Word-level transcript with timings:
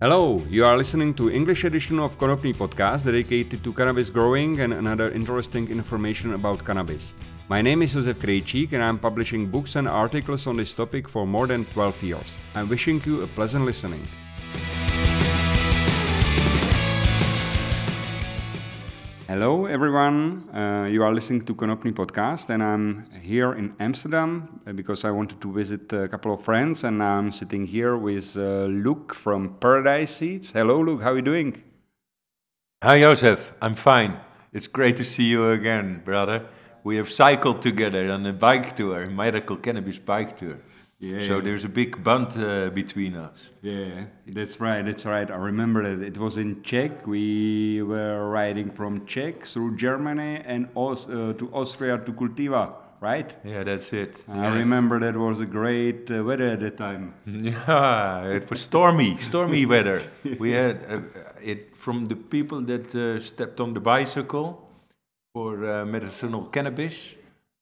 Hello, 0.00 0.40
you 0.48 0.64
are 0.64 0.76
listening 0.76 1.12
to 1.12 1.28
English 1.28 1.64
edition 1.64 1.98
of 1.98 2.16
Konopný 2.20 2.54
podcast 2.54 3.04
dedicated 3.04 3.64
to 3.64 3.72
cannabis 3.72 4.10
growing 4.10 4.60
and 4.60 4.72
another 4.72 5.10
interesting 5.10 5.66
information 5.66 6.34
about 6.34 6.64
cannabis. 6.64 7.14
My 7.48 7.60
name 7.60 7.82
is 7.82 7.94
Josef 7.94 8.20
Krejčík 8.20 8.74
and 8.74 8.80
I'm 8.80 8.96
publishing 8.96 9.50
books 9.50 9.74
and 9.74 9.88
articles 9.88 10.46
on 10.46 10.56
this 10.56 10.72
topic 10.72 11.08
for 11.08 11.26
more 11.26 11.48
than 11.48 11.64
12 11.74 12.02
years. 12.04 12.38
I'm 12.54 12.68
wishing 12.68 13.02
you 13.06 13.22
a 13.22 13.26
pleasant 13.26 13.64
listening. 13.64 14.06
Hello, 19.28 19.66
everyone. 19.66 20.48
Uh, 20.54 20.88
you 20.90 21.02
are 21.02 21.12
listening 21.12 21.44
to 21.44 21.54
Konopný 21.54 21.92
podcast, 21.92 22.48
and 22.48 22.62
I'm 22.62 23.04
here 23.20 23.52
in 23.52 23.74
Amsterdam 23.78 24.62
uh, 24.66 24.72
because 24.72 25.04
I 25.04 25.10
wanted 25.10 25.38
to 25.42 25.52
visit 25.52 25.92
a 25.92 26.08
couple 26.08 26.32
of 26.32 26.42
friends, 26.42 26.82
and 26.82 27.02
I'm 27.02 27.30
sitting 27.30 27.66
here 27.66 27.94
with 27.98 28.38
uh, 28.38 28.64
Luc 28.64 29.12
from 29.12 29.58
Paradise 29.60 30.16
Seeds. 30.16 30.52
Hello, 30.52 30.80
Luc. 30.80 31.02
How 31.02 31.12
are 31.12 31.16
you 31.16 31.20
doing? 31.20 31.62
Hi, 32.82 33.00
Josef. 33.00 33.52
I'm 33.60 33.74
fine. 33.74 34.16
It's 34.54 34.66
great 34.66 34.96
to 34.96 35.04
see 35.04 35.24
you 35.24 35.50
again, 35.50 36.00
brother. 36.06 36.46
We 36.82 36.96
have 36.96 37.12
cycled 37.12 37.60
together 37.60 38.10
on 38.10 38.24
a 38.24 38.32
bike 38.32 38.76
tour, 38.76 39.02
a 39.02 39.10
medical 39.10 39.58
cannabis 39.58 39.98
bike 39.98 40.38
tour. 40.38 40.56
Yeah. 41.00 41.26
So 41.28 41.40
there's 41.40 41.64
a 41.64 41.68
big 41.68 42.02
bond 42.02 42.36
uh, 42.36 42.70
between 42.70 43.14
us. 43.14 43.48
Yeah, 43.62 44.06
that's 44.26 44.58
right. 44.60 44.82
That's 44.84 45.06
right. 45.06 45.30
I 45.30 45.36
remember 45.36 45.82
that 45.94 46.04
it 46.04 46.18
was 46.18 46.36
in 46.36 46.62
Czech. 46.64 47.06
We 47.06 47.82
were 47.82 48.28
riding 48.28 48.68
from 48.70 49.06
Czech 49.06 49.44
through 49.44 49.76
Germany 49.76 50.42
and 50.44 50.66
Aus- 50.74 51.08
uh, 51.08 51.34
to 51.38 51.48
Austria 51.52 51.98
to 51.98 52.12
Cultiva, 52.12 52.72
right? 53.00 53.32
Yeah, 53.44 53.62
that's 53.62 53.92
it. 53.92 54.16
I 54.28 54.48
Yes. 54.48 54.54
remember 54.58 54.98
that 54.98 55.16
was 55.16 55.38
a 55.40 55.46
great 55.46 56.10
uh, 56.10 56.24
weather 56.24 56.48
at 56.48 56.60
that 56.60 56.76
time. 56.76 57.14
Yeah, 57.26 58.24
it 58.36 58.50
was 58.50 58.60
stormy, 58.60 59.16
stormy 59.18 59.66
weather. 59.66 60.02
We 60.40 60.50
had 60.50 60.76
uh, 60.90 61.00
it 61.40 61.76
from 61.76 62.06
the 62.06 62.16
people 62.16 62.60
that 62.62 62.92
uh, 62.94 63.20
stepped 63.20 63.60
on 63.60 63.72
the 63.72 63.80
bicycle 63.80 64.68
for 65.32 65.64
uh, 65.64 65.84
medicinal 65.86 66.46
cannabis. 66.46 67.14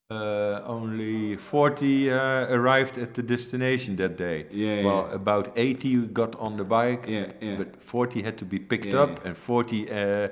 Uh, 0.08 0.60
only 0.66 1.34
40 1.36 2.12
uh, 2.12 2.46
arrived 2.50 2.96
at 2.96 3.14
the 3.14 3.22
destination 3.22 3.96
that 3.96 4.16
day. 4.16 4.46
Yeah, 4.52 4.84
well, 4.84 5.06
yeah. 5.08 5.14
about 5.16 5.48
80 5.56 6.06
got 6.12 6.36
on 6.36 6.56
the 6.56 6.62
bike, 6.64 7.06
Yeah, 7.08 7.32
yeah. 7.40 7.56
but 7.56 7.82
40 7.82 8.22
had 8.22 8.38
to 8.38 8.44
be 8.44 8.60
picked 8.60 8.86
Yeah, 8.86 9.00
up 9.02 9.24
and 9.24 9.36
40 9.36 9.90
uh, 9.90 10.28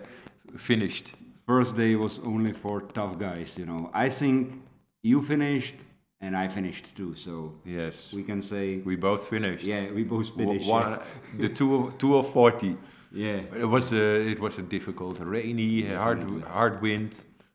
finished. 0.56 1.14
First 1.48 1.76
day 1.76 1.96
was 1.96 2.20
only 2.20 2.52
for 2.52 2.82
tough 2.82 3.18
guys, 3.18 3.58
you 3.58 3.66
know. 3.66 3.90
I 3.92 4.10
think 4.10 4.62
you 5.02 5.20
finished 5.22 5.74
and 6.20 6.36
I 6.36 6.46
finished 6.46 6.94
too, 6.96 7.16
so 7.16 7.52
Yes, 7.64 8.12
we 8.14 8.22
can 8.22 8.40
say, 8.42 8.78
we 8.84 8.94
both 8.94 9.26
finished. 9.26 9.64
yeah, 9.66 9.90
we 9.92 10.04
both 10.04 10.30
finished. 10.36 10.68
One, 10.68 11.00
the 11.40 11.48
two 11.48 11.74
of, 11.74 11.98
two 11.98 12.16
of 12.16 12.28
40. 12.32 12.76
yeah. 13.12 13.40
It 13.58 13.68
was 13.68 13.92
a 13.92 14.20
it 14.30 14.38
was 14.38 14.58
a 14.58 14.62
difficult, 14.62 15.18
rainy, 15.18 15.82
hard 15.82 16.22
hard 16.46 16.80
wind. 16.80 17.10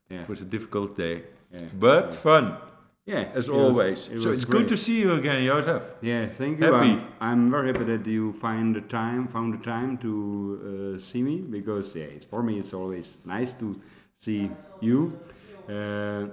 Yeah. 0.10 0.24
It 0.24 0.28
was 0.30 0.42
a 0.42 0.46
difficult 0.46 0.98
day, 0.98 1.24
Yeah. 1.52 1.62
but 1.74 2.14
fun 2.14 2.58
Yeah, 3.06 3.32
as 3.34 3.50
always. 3.50 4.08
it 4.08 4.22
so 4.22 4.32
it's 4.32 4.46
good 4.46 4.68
to 4.68 4.78
see 4.78 5.00
you 5.02 5.14
again, 5.14 5.44
Josef. 5.44 5.82
Yeah, 6.02 6.28
thank 6.30 6.60
you. 6.60 6.72
Happy. 6.72 6.92
I'm, 6.92 7.08
I'm 7.20 7.52
very 7.52 7.68
happy 7.72 7.86
that 7.86 8.06
you 8.06 8.34
find 8.34 8.76
the 8.76 8.82
time, 8.82 9.28
found 9.28 9.54
the 9.56 9.64
time 9.64 9.98
to 10.06 10.12
uh, 10.96 11.00
see 11.00 11.24
me 11.24 11.38
because 11.42 11.96
yeah, 11.96 12.04
it's 12.16 12.26
for 12.26 12.44
me 12.44 12.60
it's 12.60 12.74
always 12.74 13.18
nice 13.26 13.56
to 13.56 13.68
see 14.16 14.52
you. 14.80 15.18
Uh, 15.68 16.28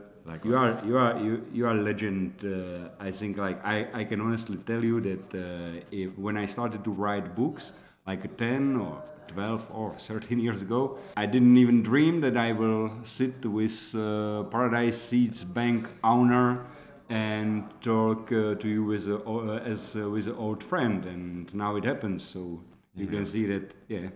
you 0.44 0.56
are 0.56 0.82
you 0.84 0.98
are 0.98 1.18
you, 1.18 1.46
you 1.52 1.66
are 1.66 1.76
a 1.76 1.82
legend. 1.82 2.32
Uh, 2.44 2.88
I 3.00 3.10
think 3.10 3.38
like 3.38 3.64
I, 3.64 3.86
I 3.94 4.04
can 4.04 4.20
honestly 4.20 4.58
tell 4.58 4.84
you 4.84 5.00
that 5.00 5.34
uh, 5.34 5.80
if, 5.90 6.18
when 6.18 6.36
I 6.36 6.46
started 6.46 6.84
to 6.84 6.90
write 6.90 7.34
books 7.34 7.72
like 8.06 8.36
10 8.36 8.76
or 8.76 9.02
12 9.28 9.70
or 9.72 9.94
13 9.98 10.38
years 10.38 10.62
ago, 10.62 10.98
I 11.16 11.26
didn't 11.26 11.56
even 11.56 11.82
dream 11.82 12.20
that 12.20 12.36
I 12.36 12.52
will 12.52 12.90
sit 13.02 13.44
with 13.44 13.94
uh, 13.94 14.44
Paradise 14.44 14.98
Seeds 15.00 15.44
bank 15.44 15.88
owner 16.04 16.64
and 17.08 17.64
talk 17.80 18.32
uh, 18.32 18.54
to 18.56 18.68
you 18.68 18.92
as 18.92 19.06
a, 19.06 19.18
uh, 19.24 19.60
as 19.64 19.94
uh, 19.96 20.10
with 20.10 20.26
an 20.26 20.34
old 20.34 20.62
friend, 20.62 21.04
and 21.04 21.54
now 21.54 21.76
it 21.76 21.84
happens. 21.84 22.24
So 22.24 22.60
you 22.94 23.06
can 23.06 23.24
see 23.24 23.46
that 23.46 23.74
yeah, 23.88 24.08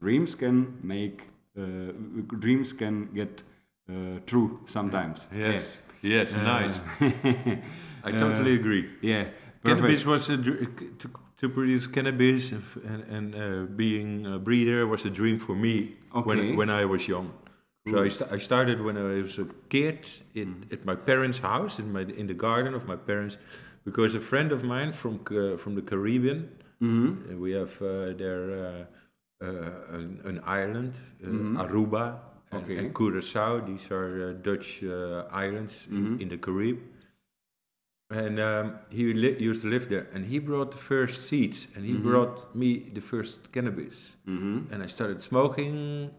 dreams 0.00 0.34
can 0.34 0.78
make 0.82 1.22
uh, 1.58 1.92
dreams 2.38 2.72
can 2.72 3.08
get 3.14 3.42
uh, 3.88 4.20
true 4.26 4.60
sometimes. 4.66 5.26
Yes, 5.34 5.76
yes, 6.02 6.32
Yeah. 6.32 6.42
nice. 6.42 6.78
Uh, 7.00 7.56
I 8.04 8.12
totally 8.12 8.54
agree. 8.54 8.88
yeah. 9.02 9.24
Cannabis 9.62 10.04
perfect. 10.04 10.06
was 10.06 10.28
a 10.30 10.36
to, 11.40 11.48
produce 11.48 11.86
cannabis 11.86 12.52
and, 12.52 12.62
and, 12.84 13.02
and 13.16 13.34
uh, 13.34 13.66
being 13.76 14.26
a 14.26 14.38
breeder 14.38 14.86
was 14.86 15.04
a 15.04 15.10
dream 15.10 15.38
for 15.38 15.54
me 15.54 15.96
Okay. 16.14 16.26
when 16.28 16.56
when 16.56 16.70
I 16.70 16.84
was 16.84 17.06
young. 17.08 17.32
So 17.88 18.02
I, 18.02 18.08
sta- 18.08 18.28
I 18.30 18.38
started 18.38 18.80
when 18.82 18.96
I 18.98 19.22
was 19.22 19.38
a 19.38 19.46
kid 19.68 19.98
in, 20.34 20.66
at 20.70 20.84
my 20.84 20.94
parents' 20.94 21.38
house 21.38 21.78
in 21.78 21.92
my 21.92 22.02
in 22.02 22.26
the 22.26 22.34
garden 22.34 22.74
of 22.74 22.86
my 22.86 22.96
parents, 22.96 23.38
because 23.84 24.14
a 24.14 24.20
friend 24.20 24.52
of 24.52 24.62
mine 24.64 24.92
from 24.92 25.18
Ca- 25.24 25.56
from 25.56 25.74
the 25.74 25.82
Caribbean, 25.82 26.40
Mhm. 26.80 27.10
uh, 27.32 27.36
we 27.44 27.52
have 27.52 27.72
uh, 27.82 28.12
there 28.22 28.44
uh, 28.66 29.44
uh, 29.44 29.96
an, 29.98 30.20
an 30.24 30.40
island, 30.60 30.92
uh, 31.24 31.28
Mhm. 31.28 31.56
Aruba 31.62 32.04
and, 32.52 32.62
Okay. 32.64 32.76
and 32.78 32.94
Curaçao. 32.94 33.64
These 33.66 33.90
are 33.90 34.12
uh, 34.30 34.32
Dutch 34.42 34.82
uh, 34.84 35.24
islands 35.44 35.74
Mhm. 35.88 35.96
in, 35.98 36.20
in 36.22 36.28
the 36.28 36.36
Caribbean. 36.38 36.84
And 38.10 38.40
um, 38.40 38.78
he 38.90 39.12
li- 39.12 39.38
used 39.38 39.62
to 39.62 39.68
live 39.68 39.88
there, 39.88 40.08
and 40.12 40.24
he 40.26 40.40
brought 40.40 40.72
the 40.72 40.76
first 40.76 41.28
seeds, 41.28 41.68
and 41.76 41.84
he 41.84 41.92
Mhm. 41.92 42.02
brought 42.02 42.54
me 42.54 42.90
the 42.94 43.00
first 43.00 43.52
cannabis, 43.52 44.16
Mhm. 44.26 44.66
and 44.72 44.82
I 44.82 44.88
started 44.88 45.22
smoking, 45.22 46.10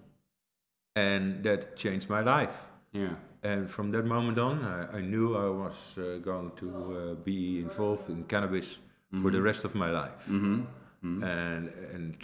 and 0.96 1.44
that 1.44 1.76
changed 1.76 2.10
my 2.10 2.22
life. 2.22 2.56
Yeah. 2.94 3.16
And 3.44 3.70
from 3.70 3.92
that 3.92 4.06
moment 4.06 4.38
on, 4.38 4.64
I, 4.64 4.98
I 5.00 5.02
knew 5.02 5.36
I 5.36 5.50
was 5.50 5.78
uh, 5.98 6.20
going 6.24 6.52
to 6.58 6.68
uh, 6.70 7.16
be 7.26 7.60
involved 7.60 8.10
in 8.10 8.24
cannabis 8.26 8.80
for 9.22 9.30
the 9.32 9.42
rest 9.42 9.66
of 9.66 9.76
my 9.76 9.92
life, 9.92 10.24
Mhm. 10.30 10.66
and 11.04 11.70
and 11.94 12.16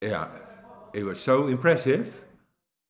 yeah, 0.00 0.28
it 0.92 1.04
was 1.04 1.18
so 1.20 1.48
impressive. 1.48 2.22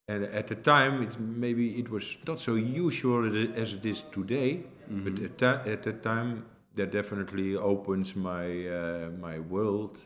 And 0.08 0.24
at 0.24 0.46
the 0.46 0.54
time, 0.54 1.02
it's 1.02 1.18
maybe 1.18 1.78
it 1.78 1.88
was 1.90 2.18
not 2.26 2.38
so 2.38 2.54
usual 2.54 3.26
as 3.56 3.72
it 3.72 3.84
is 3.86 4.04
today, 4.12 4.64
but 4.88 5.18
at, 5.22 5.38
ta- 5.38 5.62
at 5.66 5.82
that 5.84 6.02
time, 6.02 6.44
that 6.74 6.90
definitely 6.92 7.56
opens 7.56 8.14
my 8.14 8.46
uh, 8.68 9.10
my 9.20 9.38
world. 9.40 9.98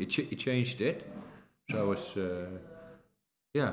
It, 0.00 0.08
ch- 0.10 0.28
it 0.32 0.38
changed 0.38 0.80
it. 0.80 0.98
So 1.70 1.78
I 1.80 1.84
was, 1.84 2.16
uh, 2.16 2.46
yeah. 3.54 3.72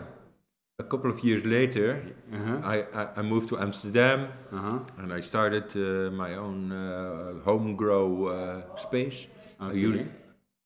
A 0.80 0.84
couple 0.84 1.12
of 1.12 1.20
years 1.24 1.44
later, 1.46 2.02
Uh-huh. 2.34 2.58
I, 2.64 2.78
I, 3.02 3.20
I 3.20 3.22
moved 3.22 3.50
to 3.50 3.58
Amsterdam 3.60 4.20
Uh-huh. 4.52 4.80
and 4.98 5.14
I 5.14 5.22
started 5.22 5.68
uh, 5.76 6.10
my 6.12 6.36
own 6.36 6.72
uh, 6.72 7.44
home 7.46 7.76
grow 7.76 8.26
uh, 8.28 8.78
space. 8.78 9.28
I, 9.60 9.74
used, 9.74 10.10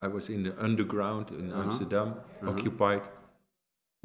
I 0.02 0.08
was 0.08 0.30
in 0.30 0.44
the 0.44 0.54
underground 0.64 1.32
in 1.32 1.52
Uh-huh. 1.52 1.64
Amsterdam, 1.64 2.14
occupied, 2.48 3.02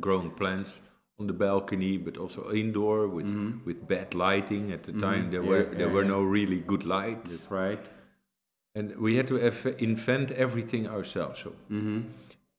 growing 0.00 0.30
plants 0.30 0.80
on 1.20 1.26
the 1.26 1.32
balcony, 1.32 1.98
but 1.98 2.16
also 2.16 2.50
indoor 2.52 3.06
with 3.06 3.32
with 3.66 3.86
bad 3.86 4.14
lighting. 4.14 4.72
At 4.72 4.82
the 4.82 4.92
time, 4.92 5.30
there 5.30 5.42
Mm-hmm. 5.42 5.52
Yeah, 5.52 5.58
were 5.58 5.74
there 5.78 5.86
yeah, 5.88 5.94
were 5.94 6.02
yeah. 6.02 6.08
no 6.16 6.22
really 6.22 6.60
good 6.66 6.84
lights, 6.84 7.30
That's 7.30 7.50
right. 7.50 7.84
and 8.74 8.96
we 8.96 9.16
had 9.16 9.26
to 9.28 9.36
invent 9.78 10.30
everything 10.32 10.88
ourselves. 10.88 11.38
So 11.42 11.52
Mhm. 11.70 12.02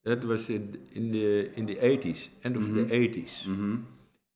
that 0.04 0.24
was 0.24 0.50
in, 0.50 0.78
in 0.94 1.12
the 1.12 1.50
in 1.60 1.66
the 1.66 1.78
80s, 1.82 2.30
end 2.44 2.56
of 2.56 2.64
the 2.74 2.86
80s. 2.96 3.34
Mhm. 3.48 3.84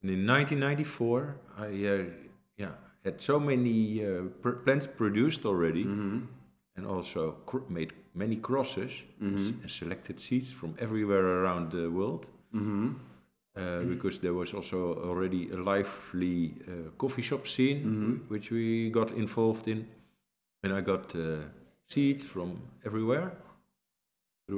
And 0.02 0.12
in 0.12 0.26
1994, 0.26 1.36
I 1.58 1.68
uh, 1.68 2.04
yeah 2.58 2.72
had 3.04 3.22
so 3.22 3.40
many 3.40 3.78
uh, 4.06 4.24
pr- 4.42 4.60
plants 4.66 4.88
produced 4.88 5.46
already, 5.46 5.84
Mhm. 5.86 6.22
and 6.78 6.86
also 6.88 7.22
cr- 7.46 7.68
made 7.70 7.92
many 8.14 8.36
crosses 8.38 8.92
and 9.22 9.40
s- 9.40 9.54
and 9.62 9.70
selected 9.72 10.20
seeds 10.20 10.52
from 10.54 10.74
everywhere 10.80 11.26
around 11.42 11.72
the 11.72 11.88
world. 11.90 12.30
Uh, 13.58 13.84
because 13.88 14.20
there 14.20 14.34
was 14.34 14.54
also 14.54 14.96
already 15.08 15.50
a 15.52 15.56
lively 15.56 16.54
uh, 16.68 16.90
coffee 16.98 17.22
shop 17.22 17.48
scene, 17.48 17.84
Mhm. 17.86 18.30
which 18.30 18.52
we 18.52 18.90
got 18.90 19.12
involved 19.12 19.68
in, 19.68 19.86
and 20.64 20.74
I 20.74 20.82
got 20.82 21.16
uh, 21.16 21.38
seeds 21.88 22.24
from 22.24 22.60
everywhere, 22.86 23.32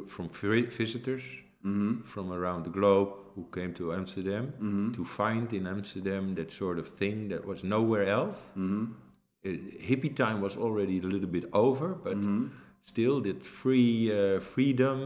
from 0.08 0.30
vi- 0.30 0.66
visitors 0.78 1.24
Mhm. 1.64 2.04
from 2.06 2.32
around 2.32 2.64
the 2.64 2.70
globe 2.72 3.10
who 3.36 3.46
came 3.52 3.74
to 3.74 3.94
Amsterdam 3.94 4.52
Mhm. 4.60 4.94
to 4.96 5.04
find 5.06 5.54
in 5.54 5.68
Amsterdam 5.68 6.34
that 6.36 6.52
sort 6.52 6.80
of 6.80 6.88
thing 6.88 7.30
that 7.30 7.46
was 7.46 7.64
nowhere 7.64 8.06
else. 8.08 8.52
Mhm. 8.56 8.88
Uh, 9.46 9.50
hippie 9.80 10.14
time 10.16 10.42
was 10.42 10.58
already 10.58 10.98
a 11.00 11.08
little 11.08 11.30
bit 11.30 11.46
over, 11.54 11.90
but 12.04 12.18
Mhm. 12.18 12.50
still 12.82 13.22
that 13.22 13.44
free 13.46 14.12
uh, 14.12 14.40
freedom 14.40 15.00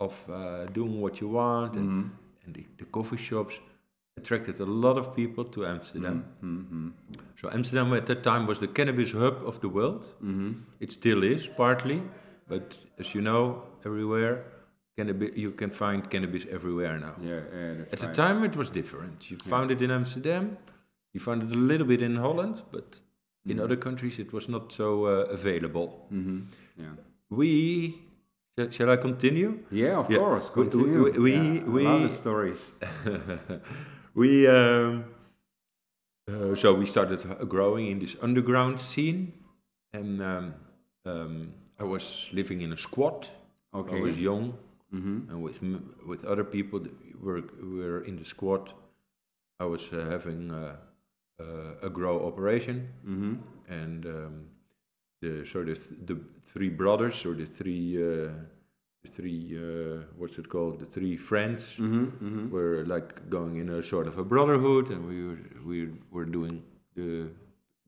of 0.00 0.14
uh, 0.28 0.66
doing 0.72 1.00
what 1.00 1.20
you 1.20 1.28
want 1.28 1.76
and, 1.76 1.88
Mhm. 1.88 2.02
and 2.02 2.10
the, 2.54 2.64
the 2.78 2.84
coffee 2.86 3.16
shops 3.16 3.54
attracted 4.16 4.60
a 4.60 4.64
lot 4.64 4.98
of 4.98 5.14
people 5.14 5.44
to 5.44 5.64
Amsterdam. 5.66 6.24
Mhm. 6.42 6.92
So 7.40 7.48
Amsterdam 7.50 7.92
at 7.94 8.06
that 8.06 8.22
time 8.22 8.46
was 8.46 8.58
the 8.58 8.66
cannabis 8.68 9.12
hub 9.12 9.36
of 9.46 9.60
the 9.60 9.68
world. 9.68 10.04
Mhm. 10.22 10.54
It 10.80 10.90
still 10.92 11.22
is 11.22 11.46
partly, 11.48 12.02
but 12.48 12.76
as 12.98 13.14
you 13.14 13.20
know, 13.20 13.62
everywhere 13.84 14.44
cannabis. 14.96 15.36
You 15.36 15.52
can 15.52 15.70
find 15.70 16.10
cannabis 16.10 16.44
everywhere 16.50 16.98
now. 16.98 17.14
Yeah, 17.22 17.42
yeah, 17.52 17.70
At 17.92 18.00
right. 18.00 18.00
the 18.00 18.12
time, 18.12 18.44
it 18.44 18.56
was 18.56 18.70
different. 18.70 19.30
You 19.30 19.36
found 19.38 19.70
it 19.70 19.80
in 19.80 19.90
Amsterdam. 19.90 20.56
You 21.12 21.20
found 21.20 21.42
it 21.44 21.50
a 21.56 21.58
little 21.58 21.86
bit 21.86 22.02
in 22.02 22.16
Holland, 22.16 22.62
but 22.72 23.00
in 23.44 23.60
other 23.60 23.76
countries, 23.76 24.18
it 24.18 24.32
was 24.32 24.48
not 24.48 24.72
so 24.72 25.04
uh, 25.06 25.10
available. 25.38 25.88
Mm-hmm. 26.12 26.38
Yeah. 26.82 26.94
We 27.30 27.94
shall- 28.58 28.70
shall 28.70 28.90
I 28.90 28.96
continue? 28.96 29.58
Yeah, 29.70 29.98
of 29.98 30.10
Yeah, 30.10 30.18
course. 30.18 30.50
we- 30.54 30.62
we- 30.64 30.70
Continue. 30.70 31.22
we- 31.22 31.32
yeah, 31.32 31.64
we- 31.64 32.04
of 32.04 32.10
stories. 32.10 32.70
we 34.14 34.46
um, 34.48 35.04
uh, 36.28 36.54
so 36.54 36.74
we 36.74 36.86
started 36.86 37.20
growing 37.48 37.86
in 37.90 37.98
this 37.98 38.16
underground 38.22 38.78
scene, 38.80 39.32
and 39.92 40.20
um, 40.22 40.54
um, 41.06 41.52
I 41.78 41.84
was 41.84 42.28
living 42.32 42.60
in 42.62 42.72
a 42.72 42.76
squat. 42.76 43.30
Okay. 43.74 43.96
I 43.98 44.00
was 44.00 44.18
young, 44.18 44.54
Mm-hmm. 44.92 45.30
and 45.30 45.42
with 45.42 45.60
with 46.06 46.24
other 46.24 46.44
people 46.44 46.80
that 46.80 46.92
were 47.22 47.42
were 47.62 48.00
in 48.08 48.16
the 48.16 48.24
squat. 48.24 48.72
I 49.60 49.64
was 49.66 49.92
uh, 49.92 49.96
having 50.10 50.50
uh, 50.50 50.76
a 51.82 51.90
grow 51.90 52.26
operation, 52.26 52.88
Mm-hmm. 53.06 53.34
and 53.68 54.06
um, 54.06 54.34
the 55.20 55.44
so 55.44 55.64
the 55.64 55.74
the 56.06 56.16
three 56.44 56.68
brothers 56.70 57.24
or 57.26 57.34
the 57.34 57.46
three 57.46 57.96
uh, 57.96 58.30
the 59.02 59.08
three 59.10 59.56
uh, 59.58 60.02
what's 60.18 60.38
it 60.38 60.48
called 60.48 60.78
the 60.80 60.86
three 60.86 61.16
friends 61.16 61.62
Mm-hmm. 61.78 62.04
Mm-hmm. 62.26 62.50
were 62.50 62.84
like 62.86 63.28
going 63.30 63.56
in 63.60 63.68
a 63.70 63.82
sort 63.82 64.06
of 64.06 64.18
a 64.18 64.24
brotherhood, 64.24 64.90
and 64.90 65.06
we 65.08 65.24
were 65.28 65.38
we 65.64 65.88
were 66.10 66.24
doing 66.26 66.62
the 66.94 67.30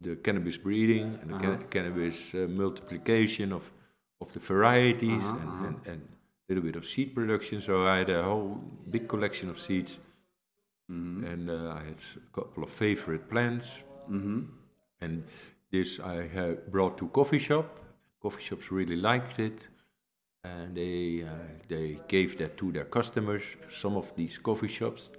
the 0.00 0.16
cannabis 0.16 0.56
breeding 0.58 1.18
and 1.22 1.30
the 1.30 1.34
Uh-huh. 1.36 1.56
ca- 1.56 1.66
cannabis 1.70 2.16
uh, 2.34 2.46
multiplication 2.48 3.52
of 3.52 3.70
of 4.20 4.32
the 4.32 4.40
varieties 4.40 5.22
Uh-huh, 5.22 5.40
and, 5.40 5.48
uh-huh. 5.50 5.66
and 5.66 5.76
and 5.86 6.00
a 6.02 6.52
little 6.54 6.64
bit 6.64 6.76
of 6.76 6.84
seed 6.84 7.14
production. 7.14 7.60
So 7.60 7.72
I 7.86 7.98
had 7.98 8.10
a 8.10 8.22
whole 8.22 8.60
big 8.90 9.06
collection 9.08 9.50
of 9.50 9.58
seeds, 9.58 9.98
Mm-hmm. 10.90 11.24
and 11.32 11.50
uh, 11.50 11.78
I 11.78 11.84
had 11.88 11.98
a 12.16 12.40
couple 12.40 12.62
of 12.64 12.70
favorite 12.70 13.28
plants, 13.28 13.68
Mm-hmm. 14.10 14.40
and 15.00 15.22
this 15.70 16.00
I 16.00 16.26
had 16.26 16.70
brought 16.70 16.98
to 16.98 17.08
coffee 17.08 17.38
shop. 17.38 17.66
Coffee 18.22 18.42
shops 18.42 18.70
really 18.70 18.96
liked 18.96 19.38
it, 19.38 19.58
and 20.44 20.74
they 20.76 21.24
uh, 21.24 21.32
they 21.68 21.98
gave 22.08 22.36
that 22.38 22.56
to 22.58 22.72
their 22.72 22.84
customers. 22.84 23.42
Some 23.82 23.96
of 23.96 24.12
these 24.16 24.38
coffee 24.38 24.68
shops 24.68 25.10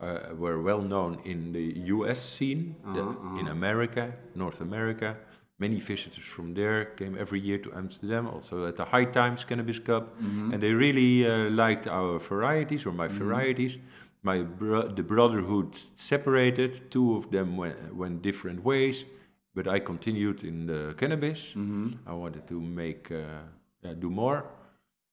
uh, 0.00 0.34
were 0.36 0.62
well 0.62 0.80
known 0.82 1.20
in 1.24 1.52
the 1.52 1.66
U.S. 1.96 2.20
scene, 2.34 2.74
the- 2.94 3.02
Uh-huh, 3.02 3.40
in 3.40 3.48
America, 3.48 4.12
North 4.34 4.60
America. 4.60 5.16
Many 5.58 5.78
visitors 5.80 6.24
from 6.24 6.54
there 6.54 6.86
came 6.96 7.16
every 7.18 7.38
year 7.38 7.58
to 7.58 7.70
Amsterdam, 7.76 8.26
also 8.26 8.66
at 8.66 8.74
the 8.76 8.84
High 8.84 9.04
Times 9.20 9.44
Cannabis 9.44 9.78
Cup, 9.78 10.04
and 10.52 10.60
they 10.60 10.72
really 10.72 11.24
uh, 11.26 11.50
liked 11.50 11.86
our 11.86 12.18
varieties 12.18 12.86
or 12.86 12.92
my 12.92 13.08
varieties. 13.08 13.78
My 14.22 14.38
bro- 14.42 14.88
the 14.88 15.02
brotherhood 15.02 15.68
separated. 15.96 16.90
Two 16.90 17.14
of 17.16 17.30
them 17.30 17.56
went, 17.56 17.94
went 17.94 18.22
different 18.22 18.64
ways, 18.64 19.04
but 19.54 19.68
I 19.68 19.78
continued 19.78 20.44
in 20.44 20.66
the 20.66 20.94
cannabis. 20.96 21.40
Mm-hmm. 21.50 21.92
I 22.06 22.12
wanted 22.12 22.46
to 22.48 22.60
make 22.60 23.10
uh, 23.10 23.42
yeah, 23.82 23.94
do 23.94 24.10
more. 24.10 24.44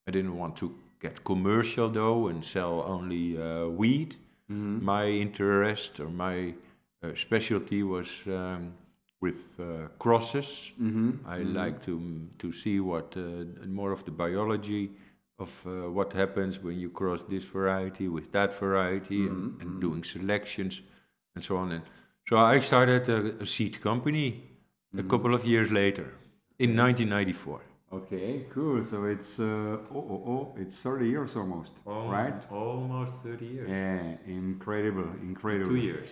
I 0.08 0.12
didn't 0.12 0.38
want 0.38 0.56
to 0.58 0.74
get 1.02 1.24
commercial 1.24 1.90
though 1.90 2.28
and 2.28 2.44
sell 2.44 2.84
only 2.88 3.42
uh, 3.42 3.68
weed. 3.68 4.16
Mm-hmm. 4.52 4.84
My 4.84 5.08
interest 5.08 6.00
or 6.00 6.10
my 6.10 6.54
uh, 7.04 7.12
specialty 7.16 7.84
was 7.84 8.10
um, 8.28 8.74
with 9.22 9.60
uh, 9.60 9.88
crosses. 10.00 10.72
Mm-hmm. 10.82 11.12
I 11.28 11.40
like 11.40 11.84
to 11.86 12.28
to 12.40 12.52
see 12.52 12.80
what 12.80 13.16
uh, 13.18 13.46
more 13.68 13.92
of 13.92 14.04
the 14.06 14.12
biology 14.12 14.92
of 15.40 15.50
uh, 15.66 15.90
what 15.90 16.14
happens 16.14 16.60
when 16.62 16.78
you 16.80 16.90
cross 16.90 17.24
this 17.24 17.44
variety 17.44 18.08
with 18.10 18.32
that 18.32 18.54
variety 18.60 19.26
and, 19.28 19.62
and 19.62 19.82
doing 19.82 20.04
selections 20.04 20.82
and 21.36 21.44
so 21.44 21.56
on. 21.58 21.72
And 21.72 21.84
so 22.30 22.38
I 22.38 22.60
started 22.60 23.10
a, 23.10 23.42
a 23.42 23.46
seed 23.46 23.82
company 23.82 24.44
a 24.96 25.02
couple 25.02 25.34
of 25.34 25.46
years 25.46 25.72
later 25.72 26.14
in 26.60 26.78
1994. 26.78 27.62
Okay, 27.92 28.46
cool. 28.54 28.84
So 28.84 29.06
it's 29.06 29.40
uh, 29.40 29.44
oh, 29.44 30.06
oh, 30.14 30.24
oh, 30.28 30.56
it's 30.56 30.80
30 30.80 31.10
years 31.10 31.36
almost, 31.36 31.72
right? 31.86 32.40
Almost 32.52 33.16
30 33.24 33.46
years. 33.46 33.68
Yeah, 33.68 34.32
incredible, 34.32 35.10
incredible. 35.24 35.72
Two 35.72 35.78
years. 35.78 36.10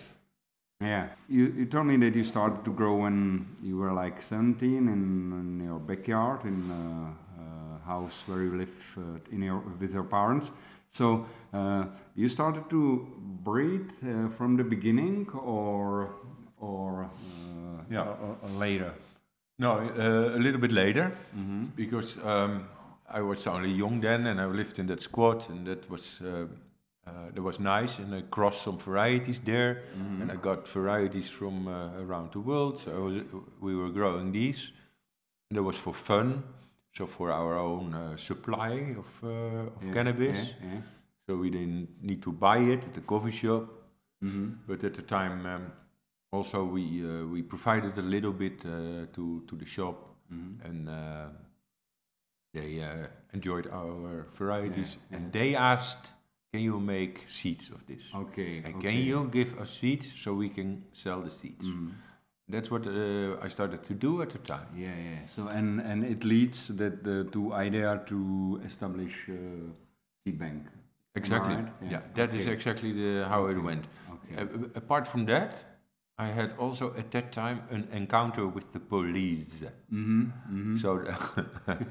Yeah, 0.80 1.08
you, 1.28 1.54
you 1.56 1.66
told 1.66 1.86
me 1.86 1.96
that 1.98 2.16
you 2.16 2.24
started 2.24 2.64
to 2.64 2.72
grow 2.72 2.96
when 2.96 3.46
you 3.62 3.76
were 3.76 3.92
like 3.92 4.20
17 4.20 4.76
in, 4.76 4.88
in 4.88 5.64
your 5.64 5.78
backyard 5.78 6.44
in 6.44 6.70
a 6.70 7.40
uh, 7.40 7.86
house 7.86 8.24
where 8.26 8.42
you 8.42 8.56
live 8.56 8.98
uh, 8.98 9.18
in 9.30 9.42
your, 9.42 9.58
with 9.80 9.94
your 9.94 10.04
parents. 10.04 10.50
So 10.90 11.26
uh, 11.52 11.84
you 12.14 12.28
started 12.28 12.68
to 12.70 13.06
breed 13.44 13.86
uh, 14.02 14.28
from 14.28 14.56
the 14.56 14.64
beginning 14.64 15.28
or 15.32 16.10
or 16.60 17.04
uh, 17.04 17.84
Yeah. 17.90 18.06
or- 18.08 18.36
or 18.42 18.50
later? 18.58 18.92
No, 19.58 19.70
uh, 19.78 20.36
a 20.36 20.38
little 20.38 20.60
bit 20.60 20.72
later, 20.72 21.12
because 21.76 22.18
um, 22.24 22.68
I 23.10 23.20
was 23.22 23.46
only 23.46 23.70
young 23.70 24.00
then, 24.00 24.26
and 24.26 24.40
I 24.40 24.46
lived 24.46 24.78
in 24.78 24.86
that 24.86 25.00
squat, 25.02 25.48
and 25.50 25.66
that 25.66 25.90
was 25.90 26.20
uh, 26.20 26.46
uh, 27.06 27.30
that 27.34 27.42
was 27.42 27.58
nice, 27.58 27.98
and 28.02 28.14
I 28.14 28.22
crossed 28.30 28.62
some 28.62 28.78
varieties 28.78 29.40
there, 29.40 29.82
and 30.20 30.30
I 30.30 30.36
got 30.36 30.68
varieties 30.68 31.28
from 31.30 31.66
uh, 31.66 31.90
around 32.00 32.32
the 32.32 32.40
world. 32.40 32.80
So 32.80 32.90
I 32.90 32.98
was, 32.98 33.14
we 33.60 33.74
were 33.74 33.90
growing 33.90 34.32
these, 34.32 34.70
and 35.50 35.56
that 35.58 35.64
was 35.64 35.76
for 35.78 35.94
fun, 35.94 36.42
so 36.98 37.06
for 37.06 37.30
our 37.30 37.56
own 37.56 37.94
uh, 37.94 38.16
supply 38.16 38.94
of, 38.98 39.06
uh, 39.22 39.28
of 39.76 39.82
Yeah, 39.84 39.92
cannabis. 39.94 40.36
yeah, 40.36 40.74
yeah. 40.74 40.80
So 41.26 41.36
we 41.36 41.50
didn't 41.50 41.88
need 42.02 42.22
to 42.22 42.32
buy 42.32 42.58
it 42.58 42.84
at 42.84 42.94
the 42.94 43.02
coffee 43.02 43.36
shop. 43.42 43.64
Mhm. 44.20 44.56
But 44.66 44.84
at 44.84 44.94
the 44.94 45.02
time, 45.02 45.46
um, 45.46 45.72
also 46.32 46.64
we 46.64 46.82
uh, 47.04 47.24
we 47.32 47.42
provided 47.42 47.96
a 47.98 48.02
little 48.02 48.32
bit 48.32 48.64
uh, 48.64 49.06
to 49.12 49.42
to 49.46 49.56
the 49.56 49.66
shop, 49.66 49.96
and 50.64 50.88
uh, 50.88 51.28
they 52.52 52.82
uh, 52.82 53.06
enjoyed 53.32 53.66
our 53.70 54.26
varieties, 54.38 54.98
Yeah, 55.10 55.16
and 55.16 55.32
they 55.32 55.54
asked, 55.54 56.12
"Can 56.52 56.62
you 56.62 56.80
make 56.80 57.14
seeds 57.28 57.70
of 57.70 57.80
this? 57.86 58.02
Okay. 58.14 58.62
And 58.64 58.74
okay. 58.76 58.88
can 58.88 58.96
you 59.06 59.28
give 59.30 59.60
us 59.62 59.70
seeds 59.80 60.12
so 60.22 60.34
we 60.34 60.48
can 60.48 60.82
sell 60.92 61.22
the 61.22 61.30
seeds?" 61.30 61.66
Mm. 61.66 61.92
That's 62.50 62.70
what 62.70 62.86
uh, 62.86 63.36
I 63.44 63.48
started 63.48 63.84
to 63.84 63.94
do 63.94 64.22
at 64.22 64.30
the 64.30 64.38
time. 64.38 64.66
Yeah, 64.74 64.88
yeah. 64.88 65.26
So 65.26 65.48
and 65.48 65.80
and 65.80 66.04
it 66.04 66.24
leads 66.24 66.68
that 66.68 67.04
the 67.04 67.24
to 67.32 67.52
idea 67.52 68.00
to 68.06 68.60
establish 68.64 69.28
uh, 69.28 69.34
seed 70.24 70.38
bank. 70.38 70.66
Exactly. 71.14 71.54
right? 71.56 71.68
Yeah, 71.90 72.00
that 72.14 72.32
is 72.32 72.42
Okay. 72.46 72.52
exactly 72.52 72.92
the, 72.92 73.24
how 73.28 73.46
it 73.46 73.58
went. 73.62 73.88
Okay. 74.12 74.42
Uh, 74.42 74.68
apart 74.76 75.06
from 75.08 75.26
that, 75.26 75.56
I 76.16 76.26
had 76.26 76.54
also 76.58 76.94
at 76.96 77.10
that 77.10 77.32
time 77.32 77.62
an 77.70 77.88
encounter 77.92 78.46
with 78.46 78.72
the 78.72 78.80
police. 78.80 79.64
Mm-hmm. 79.92 80.22
Mm-hmm. 80.22 80.76
So 80.78 80.98
the, 80.98 81.86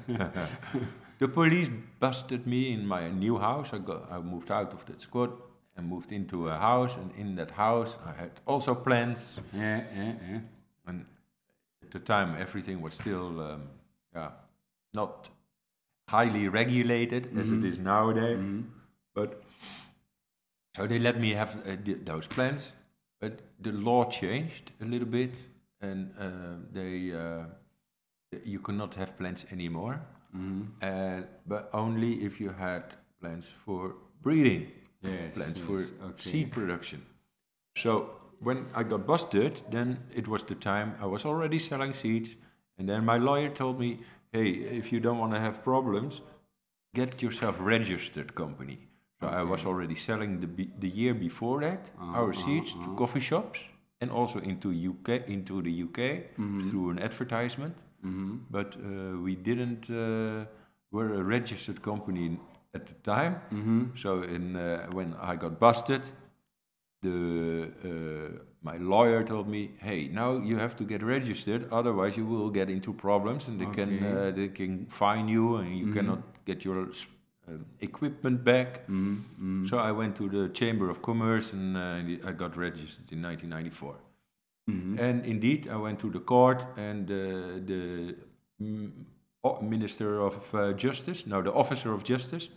the 1.18 1.28
police 1.28 1.68
busted 2.00 2.46
me 2.46 2.72
in 2.72 2.86
my 2.86 3.10
new 3.10 3.38
house. 3.38 3.72
I 3.72 3.78
got 3.78 4.10
I 4.10 4.18
moved 4.20 4.50
out 4.50 4.72
of 4.72 4.84
that 4.86 5.00
squad 5.00 5.30
and 5.78 5.88
moved 5.88 6.12
into 6.12 6.48
a 6.48 6.56
house, 6.58 6.96
and 6.96 7.10
in 7.16 7.36
that 7.36 7.50
house 7.52 7.96
I 8.04 8.12
had 8.12 8.30
also 8.46 8.74
plants. 8.74 9.36
Yeah, 9.54 9.84
yeah, 9.96 10.12
yeah. 10.30 10.40
And 10.86 11.06
at 11.82 11.90
the 11.92 12.00
time, 12.00 12.36
everything 12.38 12.82
was 12.82 12.94
still 12.94 13.40
um, 13.40 13.62
yeah, 14.14 14.30
not 14.92 15.30
highly 16.08 16.48
regulated 16.48 17.38
as 17.38 17.50
it 17.50 17.64
is 17.64 17.78
nowadays. 17.78 18.38
But 19.14 19.42
so 20.76 20.86
they 20.86 20.98
let 20.98 21.20
me 21.20 21.30
have 21.32 21.56
uh, 21.66 21.76
th- 21.84 21.98
those 22.04 22.26
plants, 22.26 22.72
but 23.20 23.40
the 23.60 23.72
law 23.72 24.04
changed 24.10 24.72
a 24.80 24.84
little 24.84 25.08
bit, 25.08 25.34
and 25.80 26.10
uh, 26.18 26.56
they 26.72 27.12
uh, 27.12 27.44
you 28.44 28.58
cannot 28.60 28.94
have 28.94 29.16
plants 29.16 29.46
anymore, 29.52 30.00
uh, 30.82 31.22
but 31.46 31.70
only 31.72 32.24
if 32.24 32.40
you 32.40 32.50
had 32.50 32.82
plants 33.20 33.48
for 33.64 33.94
breeding, 34.22 34.70
Yes, 35.02 35.34
plants 35.34 35.58
yes, 35.58 35.66
for 35.66 35.78
okay. 36.06 36.30
seed 36.30 36.50
production. 36.50 37.02
So 37.76 38.10
when 38.40 38.66
I 38.74 38.82
got 38.82 39.06
busted, 39.06 39.62
then 39.70 39.98
it 40.14 40.26
was 40.26 40.42
the 40.42 40.54
time 40.54 40.94
I 41.00 41.06
was 41.06 41.24
already 41.24 41.58
selling 41.58 41.94
seeds, 41.94 42.30
and 42.78 42.88
then 42.88 43.04
my 43.04 43.18
lawyer 43.18 43.48
told 43.48 43.78
me, 43.78 44.00
"Hey, 44.32 44.48
if 44.80 44.92
you 44.92 45.00
don't 45.00 45.18
want 45.18 45.32
to 45.34 45.40
have 45.40 45.62
problems, 45.62 46.22
get 46.94 47.22
yourself 47.22 47.56
registered 47.60 48.34
company." 48.34 48.78
So 49.20 49.26
I 49.26 49.42
was 49.42 49.64
already 49.66 49.94
selling 49.96 50.40
the 50.40 50.46
be- 50.46 50.72
the 50.78 50.88
year 50.88 51.14
before 51.14 51.60
that 51.60 51.90
our 51.98 52.32
seeds 52.32 52.72
to 52.72 52.94
coffee 52.96 53.20
shops 53.20 53.60
and 54.00 54.10
also 54.10 54.38
into 54.40 54.68
UK 54.70 55.08
into 55.26 55.60
the 55.62 55.72
UK 55.84 56.00
through 56.70 56.90
an 56.90 56.98
advertisement. 56.98 57.74
But 58.50 58.76
uh, 58.76 59.18
we 59.26 59.34
didn't 59.34 59.90
uh, 59.90 60.44
were 60.92 61.14
a 61.14 61.22
registered 61.22 61.82
company 61.82 62.38
at 62.74 62.86
the 62.86 62.94
time. 62.94 63.40
So 63.96 64.22
in 64.22 64.56
uh, 64.56 64.86
when 64.92 65.14
I 65.20 65.36
got 65.36 65.58
busted, 65.58 66.02
the 67.02 67.70
uh, 67.84 68.42
my 68.62 68.76
lawyer 68.76 69.24
told 69.24 69.48
me, 69.48 69.70
"Hey, 69.78 70.08
now 70.08 70.36
you 70.38 70.58
have 70.58 70.76
to 70.76 70.84
get 70.84 71.02
registered, 71.02 71.72
otherwise 71.72 72.16
you 72.16 72.26
will 72.26 72.50
get 72.50 72.68
into 72.68 72.92
problems, 72.92 73.48
and 73.48 73.60
they 73.60 73.70
can 73.78 74.04
uh, 74.04 74.30
they 74.34 74.48
can 74.48 74.86
fine 74.86 75.28
you, 75.28 75.56
and 75.56 75.78
you 75.78 75.92
cannot 75.92 76.22
get 76.44 76.64
your 76.64 76.88
uh, 77.48 77.52
equipment 77.80 78.44
back. 78.44 78.86
Mm-hmm. 78.88 79.66
So 79.66 79.78
I 79.78 79.92
went 79.92 80.16
to 80.16 80.28
the 80.28 80.48
Chamber 80.50 80.90
of 80.90 81.00
Commerce 81.00 81.52
and 81.52 81.76
uh, 81.76 82.28
I 82.28 82.32
got 82.32 82.56
registered 82.56 83.10
in 83.12 83.22
1994. 83.22 83.94
Mm-hmm. 84.68 84.98
And 84.98 85.24
indeed, 85.24 85.68
I 85.68 85.76
went 85.76 85.98
to 86.00 86.10
the 86.10 86.20
court, 86.20 86.66
and 86.76 87.10
uh, 87.10 87.14
the 87.64 88.16
mm, 88.60 88.90
Minister 89.62 90.20
of 90.20 90.54
uh, 90.54 90.72
Justice, 90.72 91.26
no, 91.26 91.42
the 91.42 91.52
Officer 91.52 91.92
of 91.92 92.04
Justice, 92.04 92.48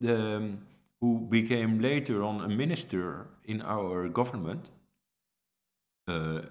the, 0.00 0.36
um, 0.36 0.58
who 1.00 1.18
became 1.18 1.80
later 1.80 2.22
on 2.22 2.40
a 2.40 2.48
minister 2.48 3.26
in 3.44 3.62
our 3.62 4.08
government, 4.08 4.70
uh, 6.08 6.42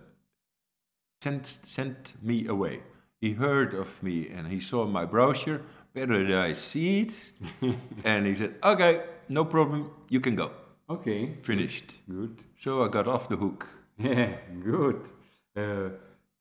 sent, 1.22 1.46
sent 1.46 2.16
me 2.22 2.48
away. 2.48 2.82
He 3.22 3.34
heard 3.34 3.74
of 3.74 4.02
me 4.02 4.30
and 4.30 4.48
he 4.48 4.60
saw 4.60 4.86
my 4.88 5.06
brochure, 5.06 5.62
Paradise 5.94 6.60
Seeds, 6.60 7.32
and 8.04 8.26
he 8.26 8.36
said, 8.36 8.56
Okay, 8.64 9.04
no 9.30 9.46
problem, 9.46 9.92
you 10.10 10.20
can 10.20 10.36
go. 10.36 10.52
Okay. 10.90 11.36
Finished. 11.44 11.94
Good. 12.10 12.44
So 12.60 12.84
I 12.84 12.88
got 12.88 13.08
off 13.08 13.30
the 13.30 13.38
hook. 13.38 13.68
Yeah, 13.98 14.36
good. 14.64 15.00
Uh, 15.56 15.90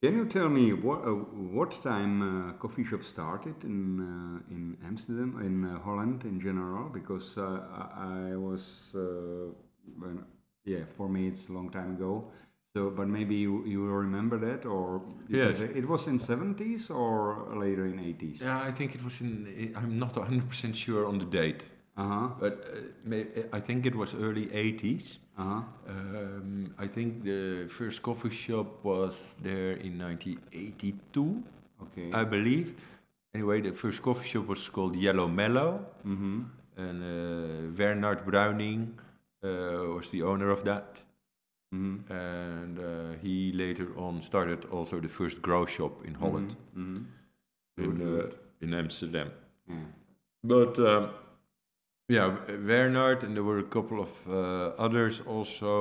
can 0.02 0.16
you 0.16 0.24
tell 0.24 0.48
me 0.48 0.72
what 0.72 1.04
uh, 1.04 1.10
what 1.56 1.82
time 1.82 2.22
uh, 2.22 2.52
coffee 2.54 2.84
shop 2.84 3.02
started 3.04 3.54
in 3.64 4.00
uh, 4.00 4.54
in 4.54 4.76
Amsterdam 4.86 5.40
in 5.44 5.64
uh, 5.64 5.78
Holland 5.80 6.24
in 6.24 6.40
general? 6.40 6.88
Because 6.88 7.36
uh, 7.36 7.60
I, 7.96 8.30
I 8.32 8.36
was 8.36 8.92
uh, 8.94 9.52
when, 9.98 10.24
yeah 10.64 10.84
for 10.96 11.08
me 11.08 11.28
it's 11.28 11.48
a 11.48 11.52
long 11.52 11.70
time 11.70 11.90
ago. 11.96 12.30
So, 12.72 12.88
but 12.88 13.08
maybe 13.08 13.34
you, 13.34 13.64
you 13.66 13.84
remember 13.84 14.38
that 14.38 14.64
or 14.64 15.02
Yes. 15.28 15.58
it 15.58 15.88
was 15.88 16.06
in 16.06 16.20
seventies 16.20 16.88
or 16.88 17.48
later 17.56 17.84
in 17.86 17.98
eighties. 17.98 18.40
Yeah, 18.42 18.60
I 18.62 18.70
think 18.70 18.94
it 18.94 19.02
was 19.02 19.20
in. 19.20 19.74
I'm 19.76 19.98
not 19.98 20.14
100% 20.14 20.74
sure 20.76 21.04
on 21.06 21.18
the 21.18 21.24
date, 21.24 21.64
Uh 21.96 22.04
huh. 22.08 22.28
but 22.38 22.54
uh, 22.64 23.42
I 23.52 23.60
think 23.60 23.86
it 23.86 23.94
was 23.96 24.14
early 24.14 24.46
80s. 24.46 25.18
Uh 25.40 25.44
huh. 25.44 25.62
Um, 25.88 26.74
I 26.78 26.86
think 26.86 27.24
the 27.24 27.66
first 27.68 28.02
coffee 28.02 28.30
shop 28.30 28.84
was 28.84 29.36
there 29.42 29.72
in 29.72 29.98
1982, 29.98 31.42
Okay. 31.82 32.10
I 32.12 32.24
believe. 32.24 32.74
Anyway, 33.34 33.60
the 33.62 33.72
first 33.72 34.02
coffee 34.02 34.28
shop 34.28 34.46
was 34.48 34.68
called 34.68 34.96
Yellow 34.96 35.28
Mellow, 35.28 35.86
mm-hmm. 36.06 36.42
and 36.76 37.02
uh, 37.02 37.70
Bernard 37.76 38.26
Bruining 38.26 38.98
uh, 39.42 39.94
was 39.96 40.10
the 40.10 40.22
owner 40.22 40.50
of 40.50 40.62
that. 40.64 40.98
Mm-hmm. 41.74 42.12
And 42.12 42.78
uh, 42.78 43.18
he 43.22 43.52
later 43.52 43.88
on 43.96 44.20
started 44.20 44.64
also 44.66 45.00
the 45.00 45.08
first 45.08 45.40
grow 45.40 45.64
shop 45.64 46.04
in 46.04 46.14
Holland, 46.14 46.56
Mm-hmm. 46.76 47.82
in, 47.82 48.20
uh, 48.20 48.26
in 48.60 48.74
Amsterdam. 48.74 49.30
Yeah. 49.68 49.76
But 50.42 50.78
um, 50.80 51.10
yeah, 52.10 52.36
Bernard, 52.66 53.22
and 53.24 53.34
there 53.36 53.44
were 53.44 53.58
a 53.60 53.68
couple 53.68 54.00
of 54.00 54.08
uh, 54.28 54.82
others 54.86 55.22
also. 55.26 55.72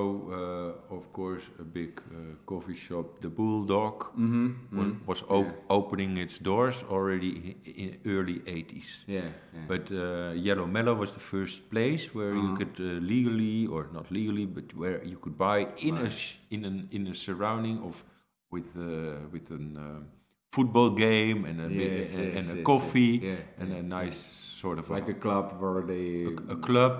Uh, 0.92 0.96
of 0.96 1.12
course, 1.14 1.44
a 1.60 1.64
big 1.64 2.00
uh, 2.12 2.36
coffee 2.46 2.76
shop, 2.76 3.06
the 3.22 3.30
Bulldog, 3.30 4.04
Mm-hmm. 4.18 4.78
wa- 4.78 4.96
was 5.08 5.24
op- 5.30 5.56
opening 5.70 6.18
its 6.18 6.38
doors 6.40 6.84
already 6.90 7.56
in 7.66 7.98
early 8.06 8.40
80s. 8.46 8.86
Yeah. 9.08 9.22
yeah. 9.54 9.66
But 9.68 9.92
uh, 9.92 10.34
Yellow 10.36 10.66
Mellow 10.68 10.96
was 10.96 11.12
the 11.14 11.20
first 11.20 11.70
place 11.70 12.14
where 12.14 12.34
you 12.34 12.48
Uh-huh. 12.54 12.58
could 12.58 12.80
uh, 12.80 13.00
legally, 13.14 13.68
or 13.68 13.88
not 13.94 14.12
legally, 14.12 14.46
but 14.46 14.66
where 14.76 15.04
you 15.04 15.18
could 15.18 15.38
buy 15.38 15.68
in 15.78 15.98
a 15.98 16.10
sh- 16.10 16.38
in 16.52 16.66
an 16.66 16.88
in 16.92 17.08
a 17.08 17.14
surrounding 17.14 17.80
of 17.84 18.04
with 18.52 18.76
uh, 18.78 19.18
with 19.32 19.52
an 19.52 19.78
um, 19.78 20.06
football 20.52 20.90
game 20.90 21.46
and 21.46 21.60
a 21.62 21.70
Yes, 21.70 22.14
and, 22.16 22.34
yes, 22.34 22.50
and 22.50 22.60
a 22.60 22.64
coffee. 22.64 23.20
Yeah, 23.22 23.36
and 23.60 23.74
a 23.74 23.84
nice 23.84 24.18
sort 24.62 24.80
of 24.80 24.90
like 24.90 25.08
a, 25.08 25.12
a 25.12 25.14
club 25.14 25.62
where 25.62 25.82
they 25.82 26.26
a 26.50 26.56
club, 26.56 26.94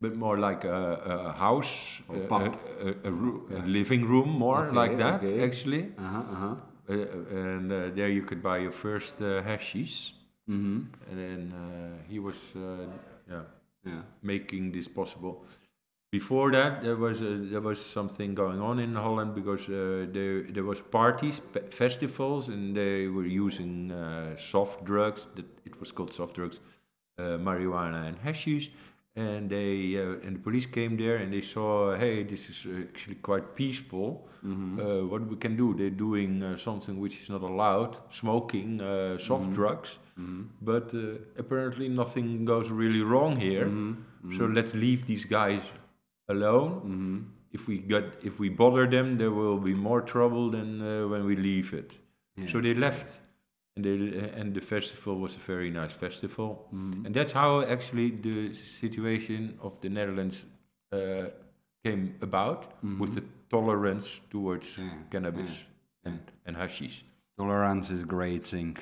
but 0.00 0.14
more 0.16 0.38
like 0.38 0.64
a, 0.64 0.80
a 1.04 1.32
house, 1.32 2.02
a, 2.08 2.18
a, 2.18 2.50
a, 2.88 3.10
a, 3.10 3.12
a 3.58 3.60
living 3.66 4.04
room, 4.04 4.28
more 4.28 4.66
Okay, 4.66 4.76
like 4.76 4.98
that 4.98 5.24
okay. 5.24 5.44
actually. 5.44 5.82
uh-huh 5.98 6.34
uh-huh 6.34 6.54
Uh, 6.88 6.94
and 7.30 7.70
uh, 7.72 7.90
there 7.94 8.08
you 8.08 8.22
could 8.28 8.42
buy 8.42 8.58
your 8.58 8.72
first 8.72 9.14
uh, 9.22 9.40
hashies, 9.48 10.12
mm-hmm. 10.50 10.80
and 11.08 11.16
then 11.16 11.52
uh, 11.54 11.94
he 12.10 12.18
was 12.18 12.38
uh, 12.56 12.86
yeah 13.30 13.44
yeah 13.86 14.02
making 14.22 14.72
this 14.72 14.88
possible. 14.88 15.34
Before 16.12 16.50
that, 16.50 16.82
there 16.82 16.96
was 16.96 17.22
a, 17.22 17.38
there 17.38 17.62
was 17.62 17.82
something 17.82 18.34
going 18.34 18.60
on 18.60 18.78
in 18.78 18.94
Holland 18.94 19.34
because 19.34 19.62
uh, 19.62 20.06
there 20.12 20.42
there 20.42 20.64
was 20.64 20.78
parties, 20.82 21.40
festivals, 21.70 22.48
and 22.48 22.76
they 22.76 23.08
were 23.08 23.24
using 23.24 23.90
uh, 23.90 24.36
soft 24.36 24.84
drugs. 24.84 25.28
That 25.36 25.46
it 25.64 25.80
was 25.80 25.90
called 25.90 26.12
soft 26.12 26.34
drugs, 26.34 26.60
uh, 27.18 27.38
marijuana 27.38 28.08
and 28.08 28.18
hashish. 28.18 28.70
And 29.16 29.48
they 29.48 29.96
uh, 29.96 30.26
and 30.26 30.36
the 30.36 30.40
police 30.40 30.66
came 30.66 30.98
there 30.98 31.16
and 31.16 31.32
they 31.32 31.40
saw, 31.40 31.96
hey, 31.96 32.24
this 32.24 32.50
is 32.50 32.66
actually 32.84 33.16
quite 33.16 33.54
peaceful. 33.54 34.28
Uh, 34.44 35.06
what 35.06 35.26
we 35.26 35.36
can 35.36 35.56
do? 35.56 35.72
They're 35.72 35.98
doing 36.08 36.42
uh, 36.42 36.56
something 36.56 37.00
which 37.00 37.20
is 37.22 37.30
not 37.30 37.42
allowed, 37.42 37.98
smoking 38.10 38.82
uh, 38.82 39.16
soft 39.18 39.52
drugs. 39.54 39.98
But 40.60 40.94
uh, 40.94 41.00
apparently 41.38 41.88
nothing 41.88 42.44
goes 42.44 42.70
really 42.70 43.02
wrong 43.02 43.36
here. 43.36 43.66
So 44.36 44.44
let's 44.44 44.74
leave 44.74 45.06
these 45.06 45.24
guys 45.24 45.62
alone. 46.32 46.70
mm-hmm. 46.80 47.18
If 47.52 47.68
we 47.68 47.78
get 47.78 48.04
if 48.22 48.38
we 48.40 48.48
bother 48.48 48.86
them, 48.86 49.18
there 49.18 49.30
will 49.30 49.58
be 49.58 49.74
more 49.74 50.00
trouble 50.00 50.50
than 50.50 50.80
uh, 50.80 51.06
when 51.08 51.26
we 51.26 51.36
leave 51.36 51.74
it. 51.74 51.98
So 52.50 52.60
they 52.62 52.74
left, 52.74 53.20
and 53.76 53.84
they 53.84 54.30
and 54.40 54.54
the 54.54 54.60
festival 54.60 55.14
was 55.20 55.36
a 55.36 55.40
very 55.52 55.70
nice 55.70 55.92
festival, 55.92 56.66
and 57.04 57.14
that's 57.14 57.32
how 57.32 57.60
actually 57.60 58.10
the 58.22 58.54
situation 58.54 59.58
of 59.60 59.78
the 59.82 59.90
Netherlands 59.90 60.46
uh, 60.92 61.24
came 61.84 62.14
about 62.22 62.60
with 62.98 63.12
the 63.14 63.22
tolerance 63.50 64.20
towards 64.30 64.78
Yeah, 64.78 64.88
cannabis 65.10 65.50
and 66.04 66.18
and 66.46 66.56
hashish. 66.56 67.04
tolerance 67.36 67.90
is 67.94 68.04
great 68.04 68.48
thing 68.48 68.78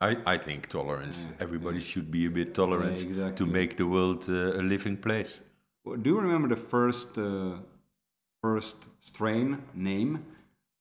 I, 0.00 0.16
I 0.34 0.38
think 0.38 0.68
tolerance. 0.68 1.18
Yeah, 1.20 1.44
Everybody 1.44 1.80
should 1.80 2.10
be 2.10 2.24
a 2.26 2.30
bit 2.30 2.54
tolerant 2.54 2.98
Yeah, 3.04 3.32
to 3.34 3.44
make 3.46 3.76
the 3.76 3.86
world 3.86 4.24
uh, 4.28 4.58
a 4.60 4.62
living 4.62 4.96
place. 4.96 5.38
Do 5.96 6.10
you 6.10 6.20
remember 6.20 6.48
the 6.48 6.56
first 6.56 7.18
uh, 7.18 7.58
first 8.42 8.76
strain 9.00 9.58
name 9.74 10.24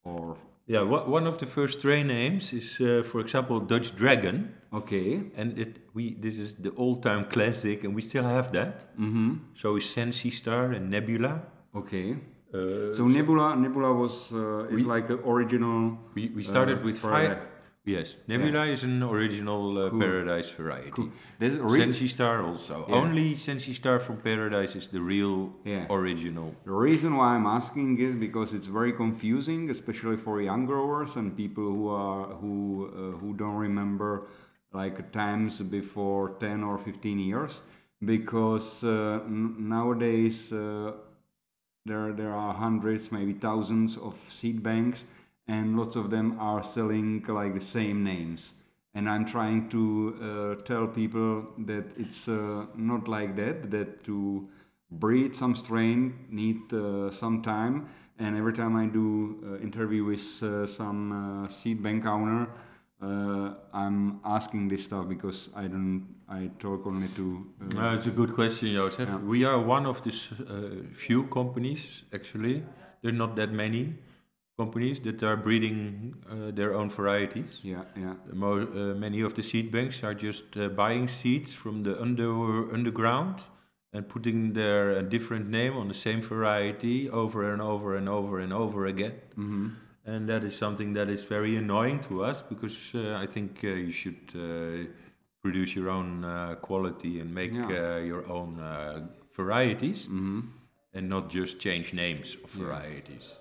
or 0.03 0.37
Yeah, 0.69 0.83
one 0.83 1.25
of 1.25 1.39
the 1.39 1.47
first 1.47 1.79
strain 1.79 2.07
names 2.07 2.53
is, 2.53 2.79
uh, 2.79 3.01
for 3.03 3.21
example, 3.21 3.59
Dutch 3.59 3.95
Dragon, 3.95 4.53
okay 4.71 5.23
and 5.35 5.57
it 5.57 5.71
we 5.95 6.13
this 6.21 6.37
is 6.37 6.55
the 6.61 6.71
old-time 6.75 7.25
classic, 7.25 7.83
and 7.83 7.95
we 7.95 8.01
still 8.01 8.23
have 8.23 8.51
that. 8.51 8.93
mm-hmm. 8.93 9.31
So 9.55 9.77
is 9.77 9.89
Sensi 9.89 10.29
Star 10.29 10.71
and 10.77 10.89
Nebula. 10.89 11.41
okay 11.75 12.17
Uh, 12.49 12.89
so 12.97 13.05
nebula 13.05 13.55
nebula 13.55 13.93
was 13.93 14.31
uh, 14.33 14.73
is 14.73 14.81
like 14.81 15.05
an 15.13 15.19
original 15.21 15.97
we, 16.15 16.33
we 16.33 16.41
started 16.41 16.79
uh, 16.79 16.85
with 16.87 16.97
variety. 16.97 17.45
Yes, 17.85 18.15
Nebula 18.27 18.65
is 18.65 18.83
an 18.83 19.01
original 19.01 19.77
uh, 19.77 19.89
Cool. 19.89 19.99
Paradise 20.01 20.49
variety. 20.51 21.09
Re- 21.39 21.79
Sensi 21.79 22.07
Star 22.07 22.43
also. 22.43 22.85
Yeah. 22.87 22.95
Only 22.95 23.35
Sensi 23.35 23.73
Star 23.73 23.99
from 23.99 24.17
Paradise 24.17 24.75
is 24.75 24.89
the 24.89 24.99
real 25.01 25.53
Yeah. 25.65 25.87
original. 25.89 26.53
The 26.65 26.71
reason 26.73 27.15
why 27.15 27.35
I'm 27.35 27.47
asking 27.47 27.97
is 27.99 28.13
because 28.13 28.53
it's 28.53 28.67
very 28.67 28.91
confusing, 28.93 29.69
especially 29.69 30.17
for 30.17 30.41
young 30.41 30.65
growers 30.65 31.15
and 31.15 31.35
people 31.35 31.63
who 31.63 31.87
are 31.87 32.25
who 32.41 32.89
uh, 32.93 33.17
who 33.17 33.33
don't 33.33 33.55
remember 33.57 34.27
like 34.73 35.11
times 35.11 35.59
before 35.61 36.35
10 36.39 36.63
or 36.63 36.77
15 36.77 37.17
years, 37.17 37.63
because 38.05 38.83
uh, 38.83 39.19
n- 39.25 39.55
nowadays 39.57 40.51
uh, 40.53 40.91
there 41.85 42.13
there 42.13 42.33
are 42.35 42.53
hundreds, 42.53 43.11
maybe 43.11 43.33
thousands 43.33 43.97
of 43.97 44.13
seed 44.27 44.61
banks, 44.61 45.05
and 45.55 45.77
lots 45.79 45.95
of 45.95 46.05
them 46.15 46.37
are 46.39 46.63
selling 46.63 47.23
like 47.27 47.53
the 47.59 47.65
same 47.77 48.03
names. 48.03 48.53
And 48.95 49.09
I'm 49.09 49.25
trying 49.25 49.69
to 49.69 49.81
uh, 50.21 50.63
tell 50.69 50.87
people 50.87 51.31
that 51.69 51.85
it's 51.97 52.27
uh, 52.27 52.65
not 52.75 53.07
like 53.07 53.35
that. 53.41 53.71
That 53.71 54.03
to 54.05 54.47
breed 54.91 55.35
some 55.35 55.55
strain 55.55 55.99
need 56.29 56.61
uh, 56.73 57.11
some 57.11 57.41
time. 57.41 57.75
And 58.19 58.37
every 58.37 58.53
time 58.53 58.75
I 58.83 58.85
do 58.87 59.07
uh, 59.07 59.63
interview 59.67 60.03
with 60.11 60.43
uh, 60.43 60.67
some 60.67 61.01
uh, 61.11 61.47
seed 61.47 61.81
bank 61.81 62.05
owner, 62.05 62.47
uh, 63.01 63.53
I'm 63.73 64.19
asking 64.25 64.69
this 64.69 64.83
stuff 64.83 65.07
because 65.07 65.49
I 65.55 65.67
don't. 65.67 66.05
I 66.27 66.49
talk 66.59 66.85
only 66.85 67.07
to. 67.19 67.25
Uh, 67.61 67.79
Uh, 67.79 67.95
it's 67.95 68.07
a 68.07 68.15
good 68.21 68.33
question, 68.35 68.67
Josef. 68.73 69.09
We 69.23 69.45
are 69.45 69.59
one 69.59 69.85
of 69.87 69.97
the 70.03 70.11
uh, 70.11 70.93
few 70.93 71.23
companies, 71.37 72.03
actually. 72.13 72.63
There 73.01 73.11
are 73.13 73.17
not 73.17 73.35
that 73.35 73.51
many 73.51 73.83
companies 74.63 74.99
that 75.07 75.23
are 75.23 75.37
breeding 75.47 75.77
uh, 76.29 76.51
their 76.59 76.71
own 76.79 76.89
varieties. 76.89 77.59
yeah, 77.63 77.83
yeah, 78.03 78.15
Mo- 78.33 78.67
uh, 78.81 78.99
many 79.05 79.21
of 79.27 79.33
the 79.33 79.43
seed 79.43 79.67
banks 79.71 80.03
are 80.03 80.13
just 80.27 80.45
uh, 80.57 80.67
buying 80.83 81.07
seeds 81.07 81.53
from 81.61 81.83
the 81.83 81.93
under, 82.01 82.29
underground 82.73 83.35
and 83.93 84.03
putting 84.13 84.53
their 84.53 84.83
uh, 84.97 85.01
different 85.15 85.45
name 85.49 85.73
on 85.81 85.87
the 85.87 85.93
same 86.07 86.21
variety 86.21 87.09
over 87.09 87.51
and 87.53 87.61
over 87.61 87.95
and 87.99 88.07
over 88.09 88.39
and 88.43 88.53
over 88.53 88.81
again. 88.93 89.13
hmm 89.35 89.67
And 90.05 90.27
that 90.29 90.43
is 90.43 90.55
something 90.57 90.95
that 90.97 91.09
is 91.09 91.23
very 91.29 91.53
annoying 91.63 91.99
to 92.09 92.13
us 92.29 92.37
because 92.53 92.77
uh, 92.95 93.23
I 93.23 93.27
think 93.35 93.51
uh, 93.63 93.67
you 93.85 93.91
should 94.01 94.23
uh, 94.35 94.89
produce 95.43 95.71
your 95.79 95.89
own 95.97 96.09
uh, 96.25 96.55
quality 96.67 97.13
and 97.21 97.29
make 97.41 97.53
Yeah. 97.53 97.67
uh, 97.81 97.99
your 98.11 98.23
own 98.37 98.59
uh, 98.59 99.07
varieties, 99.37 99.99
Mm-hmm. 100.07 100.39
and 100.95 101.03
not 101.09 101.23
just 101.35 101.59
change 101.59 101.87
names 101.93 102.37
of 102.43 102.49
varieties. 102.63 103.35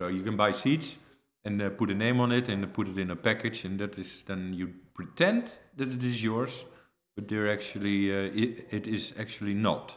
So 0.00 0.08
you 0.08 0.22
can 0.22 0.34
buy 0.36 0.52
seeds 0.52 0.96
and 1.44 1.60
uh, 1.60 1.68
put 1.68 1.90
a 1.90 1.94
name 1.94 2.20
on 2.20 2.32
it 2.32 2.48
and 2.48 2.72
put 2.72 2.88
it 2.88 2.96
in 2.96 3.10
a 3.10 3.16
package, 3.16 3.66
and 3.66 3.78
that 3.80 3.98
is 3.98 4.22
then 4.26 4.54
you 4.54 4.72
pretend 4.94 5.58
that 5.76 5.88
it 5.92 6.02
is 6.02 6.22
yours, 6.22 6.64
but 7.16 7.28
they're 7.28 7.52
actually 7.52 8.10
uh, 8.10 8.30
it, 8.44 8.66
it 8.70 8.86
is 8.86 9.12
actually 9.18 9.52
not. 9.54 9.94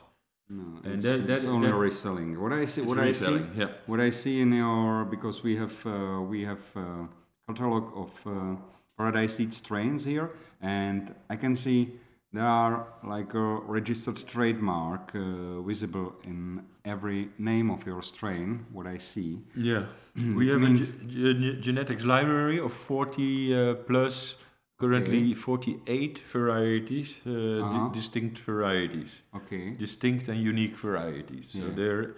No, 0.49 0.63
And 0.83 0.95
it's, 0.95 1.05
that- 1.05 1.25
that- 1.27 1.37
it's 1.37 1.45
only 1.45 1.69
that- 1.69 1.75
reselling. 1.77 2.37
What 2.41 2.51
I 2.51 2.65
see, 2.65 2.81
what 2.81 2.99
I 2.99 3.13
see, 3.13 3.45
yeah. 3.55 3.69
what 3.85 4.01
I 4.01 4.09
see 4.11 4.41
in 4.41 4.51
your 4.51 5.05
because 5.05 5.41
we 5.41 5.55
have 5.55 5.75
uh, 5.85 6.19
we 6.21 6.43
have 6.43 6.63
uh, 6.75 7.07
catalog 7.47 7.85
of 7.95 8.11
uh, 8.25 8.55
Paradise 8.97 9.35
Seed 9.37 9.53
strains 9.53 10.03
here, 10.03 10.31
and 10.61 11.15
I 11.29 11.37
can 11.37 11.55
see 11.55 11.93
there 12.33 12.45
are 12.47 12.87
like 13.03 13.33
a 13.35 13.59
registered 13.67 14.17
trademark 14.27 15.11
uh, 15.15 15.61
visible 15.61 16.13
in 16.23 16.61
every 16.83 17.29
name 17.37 17.69
of 17.69 17.85
your 17.85 18.01
strain. 18.01 18.65
What 18.73 18.87
I 18.87 18.97
see. 18.97 19.39
Yeah, 19.55 19.85
we 20.35 20.47
have 20.49 20.61
a 20.63 20.73
ge- 20.73 20.93
ge- 21.07 21.61
genetics 21.61 22.03
library 22.03 22.59
of 22.59 22.73
40 22.73 23.55
uh, 23.55 23.73
plus, 23.75 24.35
currently 24.79 25.33
48 25.33 26.19
varieties, 26.31 27.21
uh, 27.25 27.29
di- 27.29 27.61
Uh-huh. 27.61 27.89
distinct 27.93 28.39
varieties, 28.39 29.21
Okay. 29.35 29.75
distinct 29.77 30.27
and 30.29 30.37
unique 30.41 30.75
varieties. 30.75 31.49
So 31.51 31.59
Yeah. 31.59 31.75
there, 31.75 32.15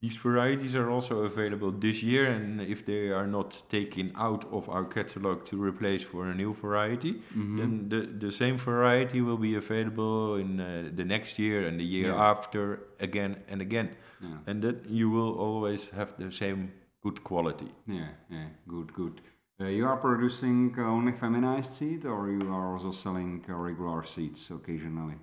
these 0.00 0.14
varieties 0.16 0.74
are 0.76 0.88
also 0.90 1.24
available 1.24 1.72
this 1.72 2.02
year, 2.02 2.26
and 2.30 2.60
if 2.60 2.84
they 2.86 3.08
are 3.10 3.26
not 3.26 3.62
taken 3.68 4.12
out 4.16 4.44
of 4.52 4.68
our 4.68 4.84
catalog 4.84 5.44
to 5.46 5.56
replace 5.60 6.04
for 6.04 6.26
a 6.30 6.34
new 6.34 6.52
variety, 6.54 7.12
Mm-hmm. 7.36 7.56
then 7.58 7.88
the, 7.88 8.26
the 8.26 8.32
same 8.32 8.56
variety 8.58 9.20
will 9.20 9.36
be 9.38 9.56
available 9.56 10.36
in 10.36 10.60
uh, 10.60 10.88
the 10.94 11.04
next 11.04 11.38
year 11.38 11.66
and 11.66 11.78
the 11.80 11.84
year 11.84 12.08
Yeah. 12.12 12.30
after 12.30 12.80
again 13.00 13.36
and 13.48 13.60
again 13.60 13.88
Yeah. 14.22 14.38
and 14.46 14.62
that 14.62 14.76
you 14.88 15.10
will 15.10 15.34
always 15.38 15.90
have 15.90 16.14
the 16.16 16.30
same 16.30 16.70
good 17.02 17.22
quality. 17.24 17.70
Yeah. 17.86 18.08
Yeah. 18.30 18.48
Good. 18.68 18.92
Good. 18.94 19.20
Uh, 19.60 19.64
you 19.66 19.86
are 19.86 19.96
producing 19.96 20.74
uh, 20.78 20.82
only 20.82 21.12
feminized 21.12 21.74
seed, 21.74 22.04
or 22.06 22.30
you 22.30 22.42
are 22.52 22.74
also 22.74 22.92
selling 22.92 23.44
uh, 23.48 23.54
regular 23.54 24.04
seeds 24.06 24.50
occasionally? 24.50 25.16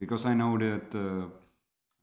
Because 0.00 0.24
I 0.24 0.32
know 0.34 0.56
that 0.58 0.94
uh, 0.94 1.26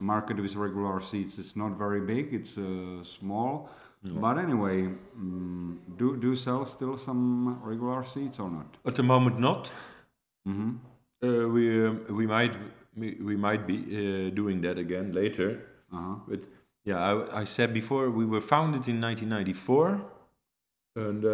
market 0.00 0.36
with 0.40 0.56
regular 0.56 1.00
seeds 1.00 1.38
is 1.38 1.54
not 1.56 1.78
very 1.78 2.00
big; 2.00 2.34
it's 2.34 2.58
uh, 2.58 3.02
small. 3.04 3.68
But 4.02 4.38
anyway, 4.38 4.88
mm, 5.18 5.76
do 5.98 6.16
do 6.16 6.28
you 6.30 6.36
sell 6.36 6.64
still 6.66 6.96
some 6.96 7.60
regular 7.62 8.02
seeds 8.04 8.38
or 8.38 8.50
not? 8.50 8.76
At 8.86 8.94
the 8.94 9.02
moment, 9.02 9.38
not. 9.38 9.70
Mm-hmm. 10.48 10.70
Uh, 11.22 11.48
we 11.48 11.86
um, 11.86 12.00
we 12.16 12.26
might 12.26 12.54
we, 12.96 13.18
we 13.20 13.36
might 13.36 13.66
be 13.66 13.76
uh, 13.76 14.30
doing 14.34 14.62
that 14.62 14.78
again 14.78 15.12
later. 15.12 15.60
Uh-huh. 15.92 16.14
But 16.28 16.40
yeah, 16.84 16.98
I, 16.98 17.42
I 17.42 17.44
said 17.44 17.74
before 17.74 18.08
we 18.10 18.24
were 18.24 18.40
founded 18.40 18.88
in 18.88 19.00
1994, 19.02 20.00
and 20.96 21.24
uh, 21.24 21.30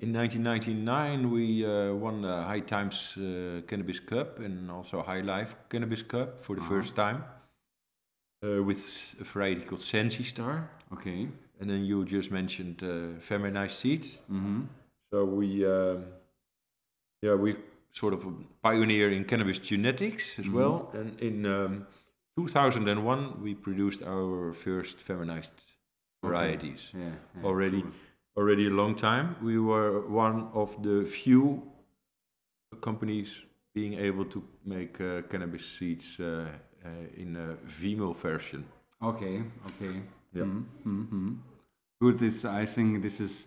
in 0.00 0.12
1999 0.12 1.30
we 1.30 1.64
uh, 1.64 1.94
won 1.94 2.22
the 2.22 2.42
High 2.42 2.60
Times 2.66 3.14
uh, 3.16 3.60
Cannabis 3.68 4.00
Cup 4.00 4.40
and 4.40 4.70
also 4.70 5.02
High 5.02 5.20
Life 5.22 5.54
Cannabis 5.68 6.02
Cup 6.02 6.40
for 6.42 6.56
the 6.56 6.62
Uh-huh. 6.62 6.74
first 6.74 6.96
time 6.96 7.22
uh, 8.44 8.62
with 8.62 9.14
a 9.20 9.24
variety 9.24 9.62
called 9.62 9.82
Sensi 9.82 10.22
Star. 10.24 10.70
Okay. 10.92 11.28
And 11.60 11.68
then 11.68 11.84
you 11.84 12.04
just 12.04 12.30
mentioned 12.30 12.82
uh, 12.82 13.18
feminized 13.20 13.76
seeds. 13.78 14.18
Mm-hmm. 14.30 14.62
So 15.12 15.24
we, 15.24 15.66
um 15.66 16.04
yeah, 17.22 17.34
we 17.34 17.56
sort 17.92 18.14
of 18.14 18.24
a 18.26 18.32
pioneer 18.62 19.10
in 19.10 19.24
cannabis 19.24 19.58
genetics 19.58 20.38
as 20.38 20.44
Mhm. 20.46 20.52
well. 20.52 20.90
And 20.94 21.18
in 21.20 21.46
um, 21.46 21.86
2001, 22.36 23.42
we 23.42 23.54
produced 23.54 24.02
our 24.02 24.52
first 24.52 25.00
feminized 25.00 25.52
varieties. 26.22 26.90
Yeah. 26.94 27.00
yeah. 27.36 27.44
Already, 27.44 27.82
Cool. 27.82 27.92
already 28.36 28.66
a 28.66 28.70
long 28.70 28.94
time. 28.94 29.34
We 29.42 29.58
were 29.58 30.06
one 30.06 30.48
of 30.54 30.80
the 30.82 31.04
few 31.06 31.62
companies 32.80 33.34
being 33.74 33.94
able 33.94 34.24
to 34.26 34.42
make 34.64 35.00
uh, 35.00 35.22
cannabis 35.22 35.64
seeds 35.78 36.20
uh, 36.20 36.46
in 37.16 37.36
a 37.36 37.56
female 37.70 38.12
version. 38.12 38.64
Okay. 39.02 39.42
Okay. 39.66 40.00
Yeah. 40.32 40.44
Mm-hmm. 40.44 41.34
Good. 42.00 42.18
This 42.18 42.44
I 42.44 42.66
think 42.66 43.02
this 43.02 43.20
is 43.20 43.46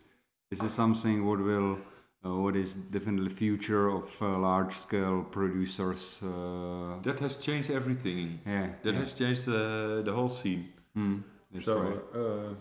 this 0.50 0.62
is 0.64 0.72
something 0.72 1.26
what 1.26 1.40
will 1.40 1.78
uh, 2.26 2.36
what 2.36 2.56
is 2.56 2.74
definitely 2.74 3.30
future 3.30 3.90
of 3.90 4.06
uh, 4.22 4.38
large 4.38 4.76
scale 4.76 5.24
producers. 5.24 6.18
Uh, 6.24 7.02
That 7.04 7.20
has 7.20 7.38
changed 7.38 7.70
everything. 7.72 8.40
yeah. 8.46 8.68
That 8.84 8.94
yeah. 8.94 9.00
has 9.00 9.14
changed 9.14 9.46
the, 9.46 10.02
the 10.06 10.12
whole 10.14 10.30
scene. 10.30 10.66
Mm, 10.98 11.24
that's 11.52 11.66
so, 11.66 11.80
right. 11.80 12.56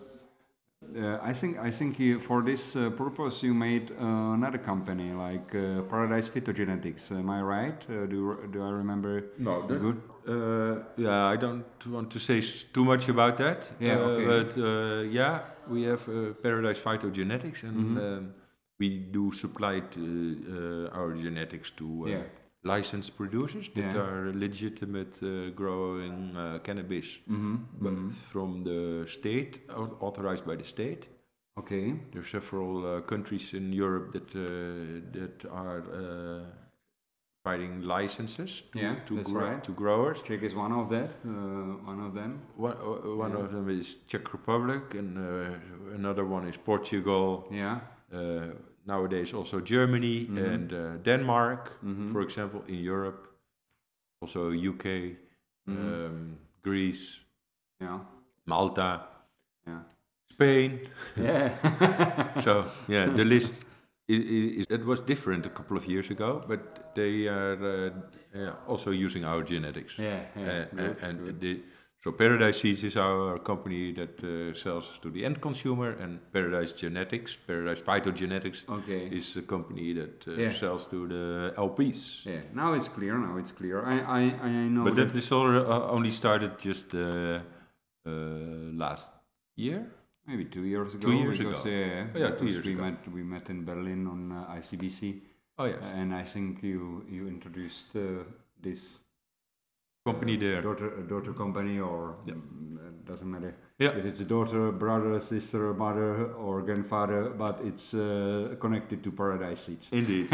Uh, 0.97 1.19
I 1.23 1.33
think 1.33 1.59
I 1.59 1.71
think 1.71 1.99
you, 1.99 2.21
for 2.21 2.43
this 2.43 2.75
uh, 2.77 2.91
purpose 2.91 3.43
you 3.43 3.55
made 3.55 3.91
uh, 3.93 4.35
another 4.35 4.59
company 4.59 5.13
like 5.13 5.55
uh, 5.55 5.83
Paradise 5.83 6.29
Phytogenetics. 6.29 7.11
Am 7.11 7.29
I 7.31 7.41
right? 7.43 7.83
Uh, 7.89 8.07
do 8.07 8.49
do 8.53 8.63
I 8.63 8.71
remember? 8.71 9.25
No, 9.39 9.67
that, 9.67 9.81
Good. 9.81 10.01
Uh, 10.27 10.83
yeah, 10.97 11.27
I 11.27 11.37
don't 11.37 11.65
want 11.87 12.11
to 12.11 12.19
say 12.19 12.41
too 12.73 12.85
much 12.85 13.09
about 13.09 13.37
that. 13.39 13.71
Yeah, 13.81 13.97
okay. 13.99 14.27
But 14.27 14.59
uh, 14.59 15.03
yeah, 15.03 15.41
we 15.69 15.83
have 15.85 16.09
uh, 16.09 16.33
Paradise 16.43 16.81
Phytogenetics, 16.81 17.63
and 17.63 17.77
Mhm. 17.77 17.97
um, 17.99 18.35
we 18.79 18.89
do 19.13 19.33
supply 19.33 19.81
to, 19.81 20.89
uh, 20.91 20.99
our 20.99 21.13
genetics 21.15 21.71
to 21.77 21.85
uh, 22.05 22.09
Yeah. 22.09 22.23
Licensed 22.63 23.17
producers 23.17 23.69
that 23.75 23.95
Yeah. 23.95 24.01
are 24.03 24.33
legitimate 24.35 25.19
uh, 25.23 25.51
growing 25.55 26.37
uh, 26.37 26.59
cannabis, 26.63 27.19
Mm-hmm. 27.29 27.57
but 27.81 27.95
from 28.33 28.63
the 28.63 29.07
state, 29.09 29.61
au- 29.71 29.97
authorized 30.01 30.45
by 30.47 30.57
the 30.57 30.65
state. 30.65 31.09
Okay. 31.59 31.95
There 32.13 32.21
are 32.23 32.25
several 32.29 32.85
uh, 32.87 33.01
countries 33.03 33.53
in 33.55 33.73
Europe 33.73 34.13
that 34.13 34.35
uh, 34.35 35.01
that 35.13 35.45
are 35.51 35.83
uh, 35.93 36.45
providing 37.43 37.83
licenses 37.83 38.63
to, 38.73 38.79
Yeah, 38.79 38.95
to, 39.07 39.15
right. 39.35 39.65
to 39.65 39.73
growers. 39.73 40.23
Czech 40.23 40.43
is 40.43 40.55
one 40.55 40.73
of 40.73 40.89
that. 40.91 41.11
Uh, 41.25 41.31
one 41.89 42.01
of 42.07 42.15
them. 42.15 42.41
One, 42.57 42.77
uh, 42.77 43.17
one 43.17 43.33
Yeah. 43.33 43.45
of 43.45 43.53
them 43.53 43.69
is 43.69 43.97
Czech 44.07 44.33
Republic, 44.33 44.95
and 44.95 45.17
uh, 45.19 45.95
another 45.95 46.25
one 46.25 46.47
is 46.49 46.57
Portugal. 46.59 47.47
Yeah. 47.51 47.81
Uh, 48.87 48.93
nowadays, 48.93 49.35
also 49.35 49.61
Germany 49.61 50.27
Mhm. 50.27 50.55
and 50.55 50.73
uh, 50.73 50.97
Denmark, 51.05 51.73
Mhm. 51.83 52.13
for 52.13 52.23
example, 52.23 52.63
in 52.69 52.85
Europe. 52.89 53.27
Also 54.23 54.51
UK, 54.51 55.17
Mhm. 55.67 55.77
um, 55.77 56.37
Greece, 56.63 57.21
Yeah. 57.81 58.01
Malta, 58.45 59.01
Yeah. 59.67 59.83
Spain. 60.33 60.81
Yeah. 61.17 61.53
so 62.45 62.65
yeah, 62.89 63.15
the 63.17 63.25
list 63.35 63.55
i- 64.09 64.13
i- 64.13 64.53
is, 64.61 64.67
it 64.69 64.85
was 64.85 65.03
different 65.03 65.47
a 65.47 65.51
couple 65.51 65.77
of 65.77 65.87
years 65.87 66.11
ago, 66.11 66.41
but 66.49 66.61
they 66.95 67.29
are 67.29 67.57
uh, 67.87 67.91
yeah, 68.35 68.55
also 68.69 68.91
using 68.91 69.25
our 69.25 69.43
genetics. 69.43 69.99
yeah. 69.99 70.21
Uh, 70.37 70.41
Yeah. 70.41 70.65
Good, 70.77 71.03
and 71.03 71.41
the, 71.41 71.61
so 72.03 72.13
Paradise 72.13 72.61
Seeds 72.61 72.83
is 72.85 72.97
our 72.97 73.39
company 73.39 73.93
that 73.93 74.19
uh, 74.25 74.55
sells 74.55 74.87
to 75.03 75.11
the 75.11 75.25
end 75.25 75.41
consumer, 75.41 75.91
and 76.01 76.19
Paradise 76.33 76.73
Genetics, 76.73 77.37
Paradise 77.47 77.81
Phytogenetics, 77.83 78.63
Okay. 78.69 79.07
is 79.13 79.37
a 79.37 79.43
company 79.43 79.93
that 79.93 80.27
uh, 80.27 80.33
Yeah. 80.33 80.53
sells 80.55 80.87
to 80.87 81.07
the 81.09 81.53
LPs. 81.59 82.25
Yeah. 82.25 82.41
Now 82.55 82.73
it's 82.75 82.89
clear. 82.89 83.19
Now 83.19 83.37
it's 83.39 83.53
clear. 83.53 83.85
I 83.85 83.99
I 84.21 84.23
I 84.49 84.69
know. 84.69 84.85
But 84.85 84.95
that 84.97 85.09
that 85.09 85.19
is 85.19 85.33
all, 85.33 85.49
uh, 85.57 85.91
only 85.97 86.11
started 86.11 86.53
just 86.59 86.95
uh, 86.95 87.41
uh, 88.07 88.11
last 88.85 89.11
year. 89.57 89.87
Maybe 90.27 90.45
two 90.45 90.65
years 90.65 90.95
ago. 90.95 91.09
Two 91.09 91.17
years 91.17 91.39
because, 91.39 91.61
ago. 91.61 91.71
Yeah, 91.71 92.07
Oh, 92.15 92.19
yeah, 92.19 92.31
two 92.37 92.47
years 92.47 92.65
we 92.65 92.73
ago. 92.73 92.83
met 92.83 93.09
we 93.13 93.23
met 93.23 93.49
in 93.51 93.65
Berlin 93.65 94.07
on 94.07 94.33
uh, 94.33 94.57
ICBC, 94.59 95.21
Oh 95.59 95.67
yes, 95.67 95.93
and 95.95 96.15
I 96.15 96.25
think 96.25 96.63
you 96.63 97.05
you 97.09 97.27
introduced 97.29 97.95
uh, 97.97 98.25
this 98.63 98.99
company 100.07 100.37
there. 100.37 100.63
daughter 100.63 100.89
a 100.99 101.03
daughter 101.03 101.33
company 101.33 101.79
or 101.79 102.17
Yeah. 102.27 102.35
mm, 102.35 103.05
doesn't 103.05 103.31
matter 103.31 103.55
Yeah. 103.79 103.91
if 103.99 104.05
it's 104.05 104.21
a 104.21 104.25
daughter, 104.25 104.73
brother, 104.73 105.21
sister, 105.21 105.75
mother, 105.75 106.33
or 106.35 106.63
grandfather, 106.63 107.31
but 107.31 107.61
it's 107.65 107.95
uh, 107.95 108.57
connected 108.61 109.03
to 109.05 109.11
Paradise 109.13 109.65
Seeds. 109.67 109.93
Indeed, 110.01 110.29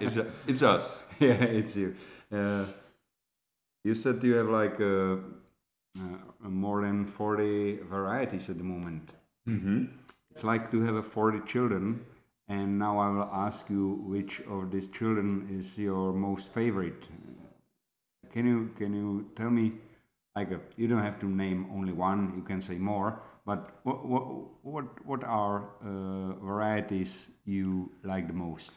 it's, 0.00 0.16
uh, 0.16 0.30
it's 0.46 0.62
us. 0.62 1.04
yeah, 1.20 1.42
it's 1.58 1.76
you. 1.76 1.94
Uh, 2.30 2.64
you 3.84 3.94
said 3.94 4.22
you 4.22 4.34
have 4.34 4.48
like 4.48 4.80
uh, 4.80 5.16
uh, 5.98 6.48
more 6.48 6.82
than 6.82 7.06
forty 7.06 7.78
varieties 7.90 8.48
at 8.50 8.56
the 8.58 8.64
moment. 8.64 9.10
Mm-hmm. 9.48 9.84
It's 10.30 10.44
like 10.44 10.70
to 10.70 10.80
have 10.82 10.94
a 10.94 11.02
40 11.02 11.40
children, 11.46 12.06
and 12.48 12.78
now 12.78 12.98
I 12.98 13.08
will 13.10 13.28
ask 13.46 13.68
you 13.68 14.00
which 14.08 14.40
of 14.48 14.70
these 14.70 14.88
children 14.88 15.46
is 15.50 15.78
your 15.78 16.12
most 16.14 16.54
favorite. 16.54 17.06
Can 18.32 18.46
you 18.46 18.70
can 18.76 18.94
you 18.94 19.30
tell 19.36 19.50
me, 19.50 19.72
like, 20.36 20.52
uh, 20.52 20.58
you 20.76 20.88
don't 20.88 21.02
have 21.02 21.18
to 21.20 21.26
name 21.26 21.66
only 21.74 21.92
one. 21.92 22.32
You 22.36 22.42
can 22.42 22.60
say 22.60 22.76
more. 22.78 23.20
But 23.44 23.80
what 23.84 24.06
what 24.06 24.24
what 24.62 25.06
what 25.06 25.24
are 25.24 25.64
uh, 25.84 26.34
varieties 26.44 27.28
you 27.44 27.90
like 28.02 28.26
the 28.26 28.32
most? 28.34 28.72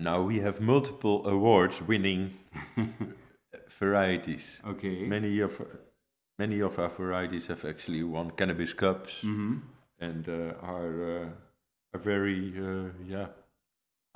Now 0.00 0.20
we 0.22 0.40
have 0.40 0.60
multiple 0.60 1.26
awards 1.26 1.80
winning 1.80 2.34
varieties. 3.78 4.60
Okay. 4.66 5.06
Many 5.06 5.40
of 5.40 5.60
many 6.38 6.60
of 6.60 6.78
our 6.78 6.88
varieties 6.88 7.46
have 7.46 7.64
actually 7.64 8.02
won 8.02 8.30
cannabis 8.32 8.72
cups 8.72 9.12
Mm-hmm. 9.22 9.56
and 10.00 10.28
uh, 10.28 10.54
are 10.62 10.94
uh, 11.16 11.28
are 11.94 12.00
very 12.00 12.52
uh, 12.58 12.90
yeah 13.06 13.28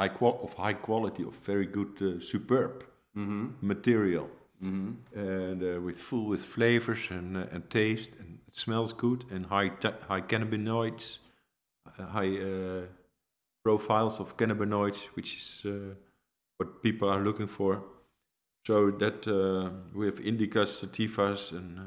high 0.01 0.09
qual- 0.09 0.41
of 0.43 0.55
high 0.55 0.75
quality 0.75 1.23
of 1.23 1.35
very 1.47 1.67
good 1.67 1.93
uh, 2.03 2.21
superb 2.21 2.85
Mm-hmm. 3.17 3.67
material 3.67 4.29
Mm-hmm. 4.65 5.19
and 5.19 5.63
uh, 5.63 5.81
with 5.83 5.99
full 5.99 6.25
with 6.25 6.43
flavors 6.43 7.11
and 7.11 7.37
uh, 7.37 7.45
and 7.53 7.69
taste 7.69 8.13
and 8.19 8.39
it 8.49 8.57
smells 8.57 8.95
good 8.95 9.27
and 9.31 9.45
high 9.45 9.69
ta- 9.69 9.99
high 10.09 10.23
cannabinoids 10.23 11.19
uh, 11.87 12.07
high 12.07 12.39
uh, 12.39 12.87
profiles 13.63 14.19
of 14.19 14.35
cannabinoids 14.39 14.97
which 15.13 15.37
is 15.37 15.63
uh, 15.67 15.95
what 16.57 16.83
people 16.83 17.07
are 17.07 17.21
looking 17.21 17.47
for 17.47 17.83
so 18.67 18.91
that 18.93 19.29
uh, 19.29 19.69
we 19.95 20.07
have 20.07 20.21
indicas 20.21 20.73
sativas 20.81 21.53
and 21.53 21.79
uh, 21.79 21.83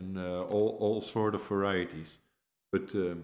and 0.00 0.18
uh, 0.18 0.42
all 0.42 0.76
all 0.80 1.00
sort 1.00 1.36
of 1.36 1.42
varieties 1.46 2.18
but 2.72 2.92
um, 2.96 3.22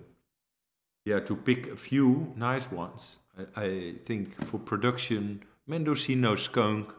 yeah 1.04 1.18
to 1.18 1.34
pick 1.34 1.66
a 1.72 1.76
few 1.76 2.32
nice 2.36 2.70
ones 2.70 3.18
I, 3.36 3.62
I 3.64 3.94
think 4.04 4.46
for 4.46 4.58
production 4.58 5.42
Mendocino 5.66 6.36
skunk 6.36 6.94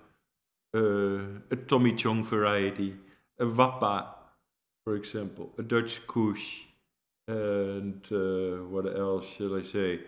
a 0.73 1.55
Tommy 1.67 1.93
Chong 1.95 2.23
variety, 2.23 2.95
a 3.39 3.45
Wappa, 3.45 4.05
for 4.83 4.95
example, 4.95 5.51
a 5.57 5.63
Dutch 5.63 6.05
Kush, 6.07 6.61
and 7.27 8.01
uh, 8.11 8.63
what 8.69 8.85
else 8.97 9.25
shall 9.37 9.55
I 9.57 9.63
say? 9.63 9.99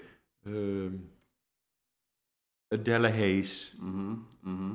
Um, 0.46 1.04
a 2.72 2.78
Delahaze 2.78 3.70
Mm-hmm. 3.76 4.14
Mm-hmm. 4.48 4.74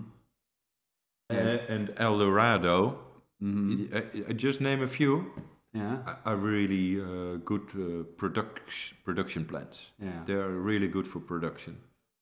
uh, 1.30 1.34
and 1.34 1.92
El 1.96 2.18
Dorado. 2.18 2.98
Mm-hmm. 3.42 3.94
I, 3.96 4.30
I 4.30 4.32
just 4.32 4.60
name 4.60 4.82
a 4.82 4.88
few. 4.88 5.32
Yeah. 5.74 5.98
are- 6.06 6.18
Are 6.24 6.36
really 6.36 7.00
uh, 7.00 7.36
good 7.44 7.66
uh, 7.74 8.04
production 8.16 8.96
production 9.04 9.44
plants. 9.44 9.86
Yeah. 10.02 10.22
They 10.26 10.32
are 10.34 10.50
really 10.50 10.88
good 10.88 11.06
for 11.06 11.20
production. 11.20 11.76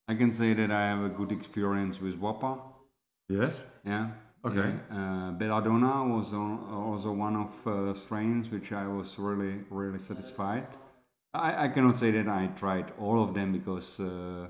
I 0.08 0.14
can 0.14 0.32
say 0.32 0.54
that 0.54 0.70
I 0.70 0.86
have 0.88 1.02
a 1.04 1.08
good 1.08 1.30
experience 1.32 2.00
with 2.00 2.20
Wappa. 2.20 2.58
Yes. 3.28 3.54
Yeah. 3.84 4.10
Okay. 4.44 4.74
Yeah. 4.90 4.96
Uh, 5.28 5.30
Belladonna 5.32 6.04
was 6.04 6.32
al- 6.32 6.64
also 6.72 7.12
one 7.12 7.36
of 7.36 7.66
uh, 7.66 7.94
strains 7.94 8.50
which 8.50 8.72
I 8.72 8.86
was 8.86 9.18
really, 9.18 9.64
really 9.70 9.98
satisfied. 9.98 10.66
I, 11.34 11.64
I 11.64 11.68
cannot 11.68 11.98
say 11.98 12.10
that 12.12 12.28
I 12.28 12.46
tried 12.48 12.92
all 12.98 13.22
of 13.22 13.34
them 13.34 13.52
because, 13.52 14.00
uh, 14.00 14.48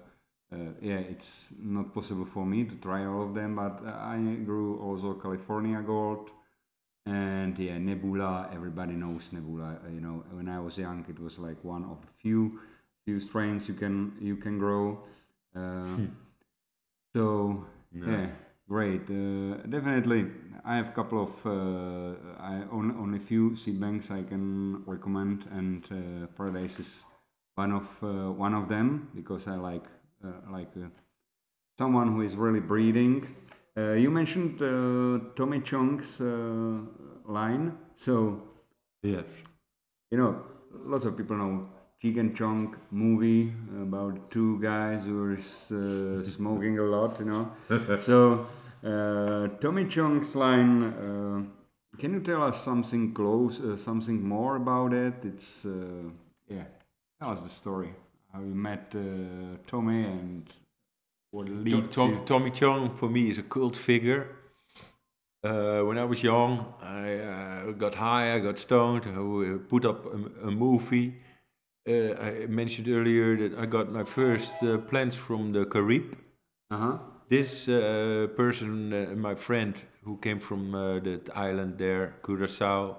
uh, 0.52 0.56
yeah, 0.80 0.98
it's 0.98 1.48
not 1.58 1.92
possible 1.94 2.24
for 2.24 2.44
me 2.46 2.64
to 2.64 2.74
try 2.76 3.04
all 3.06 3.22
of 3.24 3.34
them. 3.34 3.56
But 3.56 3.82
uh, 3.84 3.90
I 3.90 4.18
grew 4.44 4.78
also 4.80 5.14
California 5.14 5.82
Gold 5.82 6.30
and 7.06 7.58
yeah, 7.58 7.78
Nebula. 7.78 8.50
Everybody 8.52 8.94
knows 8.94 9.32
Nebula. 9.32 9.80
uh, 9.86 9.90
You 9.90 10.00
know, 10.00 10.24
when 10.32 10.48
I 10.48 10.60
was 10.60 10.78
young, 10.78 11.04
it 11.08 11.18
was 11.20 11.38
like 11.38 11.62
one 11.64 11.84
of 11.84 12.00
the 12.02 12.12
few 12.22 12.60
few 13.04 13.20
strains 13.20 13.68
you 13.68 13.74
can 13.74 14.12
you 14.20 14.36
can 14.36 14.58
grow. 14.58 15.04
Uh, 15.54 15.96
so 17.14 17.64
yeah, 17.92 18.26
Nice. 18.26 18.30
Great. 18.68 19.02
Uh, 19.10 19.56
definitely, 19.68 20.26
I 20.64 20.76
have 20.76 20.88
a 20.88 20.92
couple 20.92 21.22
of 21.22 21.46
uh, 21.46 22.14
I 22.38 22.62
on 22.70 22.96
only 22.98 23.18
a 23.18 23.20
few 23.20 23.56
seed 23.56 23.80
banks 23.80 24.10
I 24.10 24.22
can 24.22 24.82
recommend, 24.86 25.44
and 25.50 25.84
uh, 25.90 26.26
Paradise 26.36 26.80
is 26.80 27.04
one 27.54 27.72
of 27.72 27.86
uh, 28.02 28.30
one 28.32 28.54
of 28.54 28.68
them 28.68 29.08
because 29.14 29.48
I 29.48 29.56
like 29.56 29.84
uh, 30.24 30.50
like 30.50 30.72
uh, 30.76 30.88
someone 31.78 32.12
who 32.12 32.22
is 32.22 32.36
really 32.36 32.60
breeding. 32.60 33.26
Uh, 33.76 33.92
you 33.92 34.10
mentioned 34.10 34.62
uh, 34.62 35.32
Tommy 35.36 35.60
Chong's 35.60 36.20
uh, 36.20 36.78
line, 37.26 37.76
so 37.94 38.42
Yes. 39.02 39.24
you 40.10 40.18
know, 40.18 40.42
lots 40.84 41.04
of 41.04 41.16
people 41.16 41.36
know 41.36 41.68
Cheech 42.06 42.20
and 42.20 42.36
Chong 42.36 42.76
movie 42.90 43.52
about 43.82 44.30
two 44.30 44.60
guys 44.60 45.04
who 45.04 45.22
are 45.24 45.34
uh, 45.34 46.22
smoking 46.36 46.78
a 46.78 46.82
lot, 46.82 47.18
you 47.18 47.26
know. 47.26 47.98
so, 47.98 48.46
uh, 48.84 49.48
Tommy 49.60 49.86
Chong's 49.86 50.34
line, 50.36 50.82
uh, 50.84 51.98
can 51.98 52.12
you 52.12 52.20
tell 52.20 52.42
us 52.42 52.62
something 52.62 53.12
close, 53.12 53.60
uh, 53.60 53.76
something 53.76 54.22
more 54.22 54.56
about 54.56 54.92
it? 54.92 55.14
It's, 55.24 55.64
uh, 55.64 56.10
yeah, 56.48 56.64
tell 57.20 57.30
us 57.30 57.40
the 57.40 57.48
story. 57.48 57.92
How 58.32 58.40
you 58.40 58.54
met 58.54 58.94
uh, 58.94 59.56
Tommy 59.66 60.04
and 60.04 60.48
what 61.30 61.46
Tom, 61.46 61.64
leads 61.64 61.94
Tom, 61.94 62.10
you. 62.10 62.20
Tommy 62.24 62.50
Chong 62.50 62.94
for 62.96 63.08
me 63.08 63.30
is 63.30 63.38
a 63.38 63.42
cult 63.42 63.76
figure. 63.76 64.28
Uh, 65.42 65.82
when 65.82 65.96
I 65.96 66.04
was 66.04 66.22
young, 66.22 66.74
I 66.82 67.18
uh, 67.18 67.70
got 67.72 67.94
high, 67.94 68.34
I 68.34 68.40
got 68.40 68.58
stoned, 68.58 69.04
I 69.06 69.58
put 69.68 69.84
up 69.84 70.06
a, 70.06 70.48
a 70.48 70.50
movie. 70.50 71.14
Uh, 71.88 72.14
I 72.20 72.46
mentioned 72.48 72.88
earlier 72.88 73.36
that 73.36 73.58
I 73.58 73.66
got 73.66 73.92
my 73.92 74.02
first 74.04 74.60
uh, 74.62 74.78
plants 74.78 75.14
from 75.14 75.52
the 75.52 75.64
Carib. 75.66 76.16
Uh-huh. 76.70 76.98
This 77.28 77.68
uh, 77.68 78.26
person, 78.36 78.92
uh, 78.92 79.14
my 79.16 79.34
friend 79.36 79.74
who 80.04 80.16
came 80.16 80.40
from 80.40 80.74
uh, 80.74 80.98
the 81.00 81.20
island 81.34 81.78
there, 81.78 82.14
Curacao, 82.24 82.96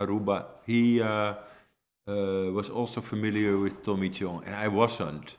Aruba, 0.00 0.46
he 0.66 1.00
uh, 1.00 1.06
uh, 1.06 1.34
was 2.52 2.70
also 2.70 3.00
familiar 3.00 3.56
with 3.58 3.84
Tommy 3.84 4.10
Chong, 4.10 4.42
and 4.46 4.54
I 4.54 4.68
wasn't. 4.68 5.36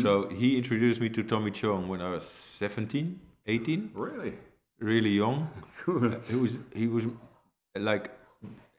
So 0.00 0.28
he 0.28 0.56
introduced 0.56 1.00
me 1.00 1.08
to 1.08 1.24
Tommy 1.24 1.50
Chong 1.50 1.88
when 1.88 2.00
I 2.00 2.08
was 2.10 2.24
17, 2.24 3.18
18, 3.48 3.90
Really? 3.94 4.34
really 4.78 5.10
young. 5.10 5.48
Cool. 5.84 6.12
He 6.30 6.36
was 6.36 6.56
he 6.72 6.86
was 6.86 7.06
like 7.76 8.10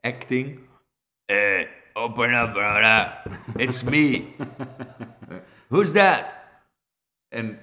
acting. 0.03 0.61
Open 1.95 2.33
up, 2.33 2.53
brother. 2.53 3.13
It's 3.59 3.83
me. 3.83 4.33
Who's 5.69 5.91
that? 5.93 6.61
And 7.31 7.57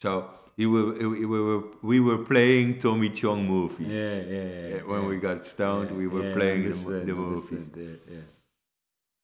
so 0.00 0.30
he 0.56 0.66
were, 0.66 0.92
we 1.08 1.26
were 1.26 1.62
we 1.82 2.00
were 2.00 2.18
playing 2.18 2.78
Tommy 2.80 3.10
Chong 3.10 3.46
movies. 3.46 3.88
Yeah, 3.94 4.20
yeah, 4.20 4.42
yeah. 4.42 4.68
Yeah, 4.76 4.82
when 4.82 5.02
yeah. 5.02 5.08
we 5.08 5.16
got 5.18 5.46
stoned, 5.46 5.90
we 5.96 6.06
were 6.06 6.24
Yeah, 6.28 6.34
playing 6.34 6.70
the, 6.70 6.76
the 7.04 7.14
movies. 7.14 7.66
Yeah, 7.76 7.84
yeah. 8.10 8.20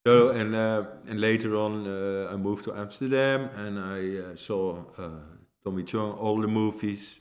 So 0.05 0.29
and 0.29 0.53
uh, 0.55 0.83
and 1.07 1.19
later 1.19 1.55
on, 1.55 1.87
uh, 1.87 2.29
I 2.31 2.35
moved 2.37 2.63
to 2.65 2.75
Amsterdam 2.75 3.49
and 3.55 3.79
I 3.79 4.17
uh, 4.31 4.35
saw 4.35 4.83
uh, 4.97 5.09
Tommy 5.63 5.83
Chong 5.83 6.11
all 6.13 6.39
the 6.39 6.47
movies, 6.47 7.19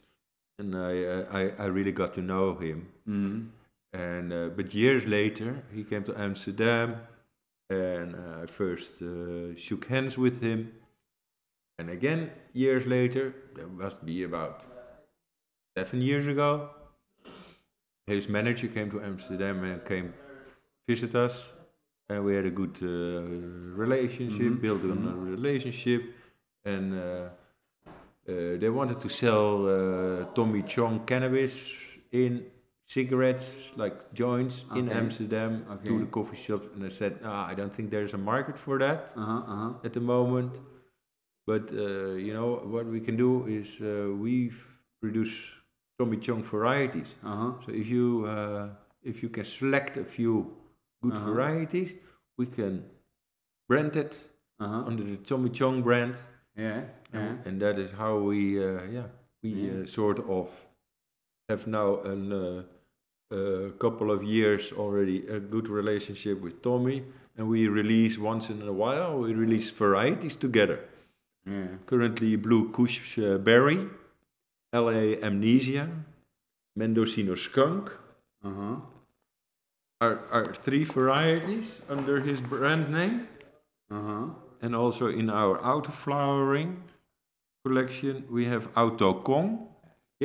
and 0.58 0.76
I, 0.76 1.02
uh, 1.04 1.24
I 1.32 1.64
I 1.64 1.66
really 1.66 1.92
got 1.92 2.12
to 2.14 2.20
know 2.20 2.54
him. 2.56 2.88
Mhm. 3.08 3.48
And 3.94 4.32
uh, 4.32 4.48
but 4.56 4.74
years 4.74 5.06
later, 5.06 5.62
he 5.72 5.82
came 5.84 6.02
to 6.04 6.14
Amsterdam, 6.20 6.96
and 7.70 8.14
uh, 8.14 8.42
I 8.42 8.46
first 8.46 9.02
uh, 9.02 9.56
shook 9.56 9.86
hands 9.86 10.16
with 10.18 10.40
him. 10.42 10.72
And 11.78 11.90
again, 11.90 12.30
years 12.52 12.86
later, 12.86 13.34
that 13.56 13.68
must 13.70 14.04
be 14.04 14.22
about 14.24 14.64
seven 15.76 16.00
years 16.00 16.26
ago. 16.26 16.70
His 18.06 18.28
manager 18.28 18.68
came 18.68 18.90
to 18.90 19.02
Amsterdam 19.02 19.64
and 19.64 19.84
came 19.84 20.12
visit 20.88 21.14
us, 21.14 21.34
and 22.08 22.24
we 22.24 22.34
had 22.34 22.46
a 22.46 22.50
good 22.50 22.76
uh, 22.82 23.22
relationship, 23.82 24.52
Mhm, 24.52 24.60
built 24.60 24.84
on 24.84 25.06
a 25.06 25.16
relationship, 25.16 26.02
and 26.64 26.94
uh, 26.94 27.28
uh, 28.28 28.58
they 28.60 28.70
wanted 28.70 29.00
to 29.00 29.08
sell 29.08 29.66
uh, 29.66 30.24
Tommy 30.34 30.62
Chong 30.62 31.04
cannabis 31.06 31.52
in 32.12 32.46
cigarettes, 32.86 33.50
like 33.76 34.12
joints, 34.14 34.64
in 34.74 34.88
Okay. 34.88 34.98
Amsterdam 34.98 35.64
to 35.84 35.98
the 36.00 36.06
coffee 36.06 36.36
shops, 36.36 36.66
and 36.74 36.84
I 36.84 36.90
said, 36.90 37.18
ah, 37.24 37.46
I 37.50 37.54
don't 37.54 37.74
think 37.74 37.90
there's 37.90 38.14
a 38.14 38.18
market 38.18 38.58
for 38.58 38.78
that 38.78 39.12
Uh-huh, 39.16 39.52
uh-huh. 39.52 39.72
at 39.84 39.92
the 39.92 40.00
moment. 40.00 40.52
But 41.46 41.70
uh, 41.72 42.14
you 42.26 42.32
know 42.32 42.56
what 42.74 42.86
we 42.86 43.00
can 43.00 43.16
do 43.16 43.46
is 43.46 43.68
uh, 43.80 44.14
we 44.16 44.52
produce 45.00 45.34
Tommy 45.98 46.16
Chong 46.18 46.42
varieties. 46.42 47.14
Uh-huh. 47.22 47.52
So 47.66 47.72
if 47.72 47.86
you 47.88 48.24
uh, 48.26 48.68
if 49.02 49.22
you 49.22 49.28
can 49.28 49.44
select 49.44 49.96
a 49.96 50.04
few 50.04 50.56
good 51.02 51.12
Uh-huh. 51.14 51.32
varieties, 51.32 51.92
we 52.38 52.46
can 52.46 52.84
brand 53.68 53.96
it 53.96 54.16
Uh-huh. 54.60 54.86
under 54.88 55.04
the 55.04 55.16
Tommy 55.16 55.50
Chong 55.50 55.82
brand, 55.82 56.14
Yeah, 56.56 56.82
yeah. 57.12 57.20
and, 57.20 57.46
and 57.46 57.60
that 57.60 57.78
is 57.78 57.90
how 57.92 58.18
we 58.30 58.38
uh, 58.64 58.82
yeah 58.96 59.08
we 59.42 59.50
Yeah. 59.50 59.82
uh, 59.82 59.86
sort 59.86 60.18
of 60.28 60.48
have 61.48 61.66
now 61.66 62.00
an 62.04 62.32
uh, 62.32 62.62
a 63.34 63.70
couple 63.78 64.10
of 64.10 64.22
years 64.22 64.72
already 64.72 65.26
a 65.28 65.38
good 65.40 65.68
relationship 65.68 66.40
with 66.40 66.62
Tommy, 66.62 67.02
and 67.36 67.48
we 67.48 67.68
release 67.68 68.18
once 68.18 68.50
in 68.50 68.62
a 68.62 68.72
while 68.72 69.18
we 69.18 69.34
release 69.34 69.70
varieties 69.70 70.36
together. 70.36 70.78
Yeah. 71.46 71.66
Currently, 71.86 72.36
Blue 72.36 72.70
Kush 72.70 73.18
uh, 73.18 73.38
Berry, 73.38 73.86
LA 74.72 75.18
Amnesia, 75.22 75.88
Mendocino 76.76 77.34
Skunk 77.34 77.90
Uh-huh. 78.44 78.76
are, 80.00 80.18
are 80.30 80.54
three 80.54 80.84
varieties 80.84 81.80
under 81.88 82.20
his 82.20 82.40
brand 82.40 82.90
name. 82.92 83.26
Uh-huh. 83.90 84.26
And 84.60 84.74
also 84.76 85.08
in 85.08 85.28
our 85.30 85.56
auto 85.64 85.90
flowering 85.92 86.82
collection, 87.64 88.24
we 88.30 88.44
have 88.46 88.68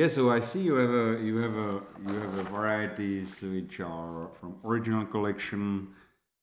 Yeah, 0.00 0.08
so 0.08 0.30
I 0.30 0.40
see 0.40 0.60
you 0.60 0.74
have 0.76 0.90
a 0.90 1.20
you 1.22 1.36
have 1.38 1.56
a 1.56 1.80
you 2.08 2.14
have 2.20 2.38
a 2.38 2.44
varieties 2.44 3.40
which 3.42 3.80
are 3.80 4.28
from 4.40 4.56
original 4.64 5.04
collection, 5.06 5.88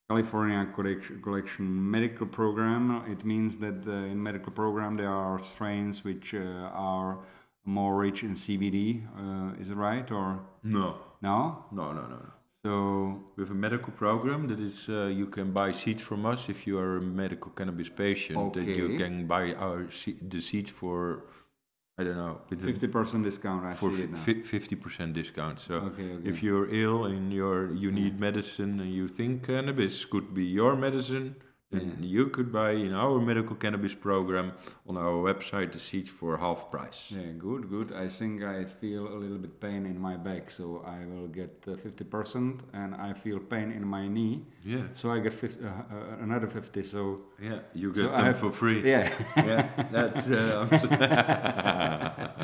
California 0.10 0.68
collection, 0.76 1.22
collection 1.22 1.92
medical 1.92 2.28
program. 2.28 3.04
It 3.10 3.26
means 3.26 3.58
that 3.58 3.88
uh, 3.88 4.12
in 4.12 4.22
medical 4.22 4.52
program 4.52 4.98
there 4.98 5.10
are 5.12 5.44
strains 5.44 6.04
which 6.04 6.34
uh, 6.34 6.70
are 6.74 7.20
more 7.66 7.96
rich 7.98 8.24
in 8.24 8.34
CBD. 8.36 9.02
Uh, 9.18 9.62
is 9.62 9.70
it 9.70 9.76
right 9.76 10.10
or 10.12 10.40
No. 10.64 10.96
no? 11.22 11.66
No, 11.72 11.92
no, 11.94 12.04
no. 12.08 12.22
So 12.64 13.24
We 13.36 13.44
have 13.44 13.52
a 13.52 13.56
medical 13.68 13.92
program 13.94 14.48
that 14.48 14.60
is 14.60 14.88
uh, 14.90 15.08
you 15.08 15.28
can 15.28 15.52
buy 15.52 15.72
seeds 15.72 16.02
from 16.02 16.26
us 16.26 16.50
if 16.50 16.68
you 16.68 16.78
are 16.80 16.98
a 16.98 17.02
medical 17.02 17.52
cannabis 17.52 17.90
patient. 17.90 18.54
That 18.54 18.66
you 18.66 18.98
can 18.98 19.26
buy 19.28 19.54
our 19.54 19.90
se- 19.92 20.18
the 20.22 20.42
seeds 20.42 20.70
for 20.70 21.24
I 22.00 22.04
don't 22.04 22.18
know 22.18 22.38
with 22.50 22.64
fifty 22.64 22.88
percent 22.88 23.24
discount. 23.24 23.66
I 23.66 23.74
for 23.74 23.90
see 23.90 24.04
it 24.04 24.12
now. 24.12 24.18
fifty 24.18 24.76
percent 24.76 25.14
discount. 25.14 25.60
So 25.60 25.76
Okay, 25.76 26.04
okay. 26.12 26.30
if 26.30 26.44
you're 26.44 26.70
ill 26.84 27.06
and 27.06 27.34
you're 27.34 27.74
you 27.74 27.92
need 27.92 28.20
medicine 28.20 28.80
and 28.80 28.94
you 28.94 29.08
think 29.08 29.48
cannabis 29.48 30.06
could 30.06 30.34
be 30.34 30.46
your 30.46 30.76
medicine, 30.76 31.36
then 31.70 31.98
you 32.02 32.28
could 32.28 32.50
buy 32.52 32.72
in 32.72 32.94
our 32.94 33.20
medical 33.20 33.54
cannabis 33.56 33.94
program 33.94 34.54
on 34.88 34.96
our 34.96 35.16
website 35.34 35.74
the 35.74 35.80
seeds 35.80 36.10
for 36.10 36.38
half 36.38 36.72
price. 36.72 37.12
Yeah, 37.12 37.32
good, 37.38 37.70
good. 37.70 37.92
I 37.92 38.08
think 38.08 38.42
I 38.42 38.64
feel 38.64 39.06
a 39.08 39.18
little 39.18 39.38
bit 39.38 39.60
pain 39.60 39.86
in 39.86 40.00
my 40.00 40.16
back, 40.16 40.50
so 40.50 40.82
I 40.86 41.06
will 41.06 41.28
get 41.28 41.66
uh, 41.68 41.76
fifty 41.76 42.06
percent, 42.06 42.62
and 42.74 42.96
I 42.96 43.12
feel 43.14 43.40
pain 43.40 43.72
in 43.72 43.86
my 43.86 44.08
knee, 44.08 44.46
Yeah, 44.64 44.84
so 44.94 45.12
I 45.12 45.20
get 45.20 45.34
50, 45.34 45.66
uh, 45.66 45.68
uh, 45.68 46.24
another 46.24 46.48
fifty. 46.48 46.84
So 46.84 47.20
yeah, 47.42 47.60
you 47.74 47.94
So 47.94 48.04
get 48.04 48.12
I 48.14 48.18
them 48.18 48.26
have- 48.28 48.40
for 48.40 48.52
free. 48.52 48.90
yeah, 48.90 49.12
yeah, 49.36 49.68
that's. 49.92 50.26
Uh, 50.30 50.68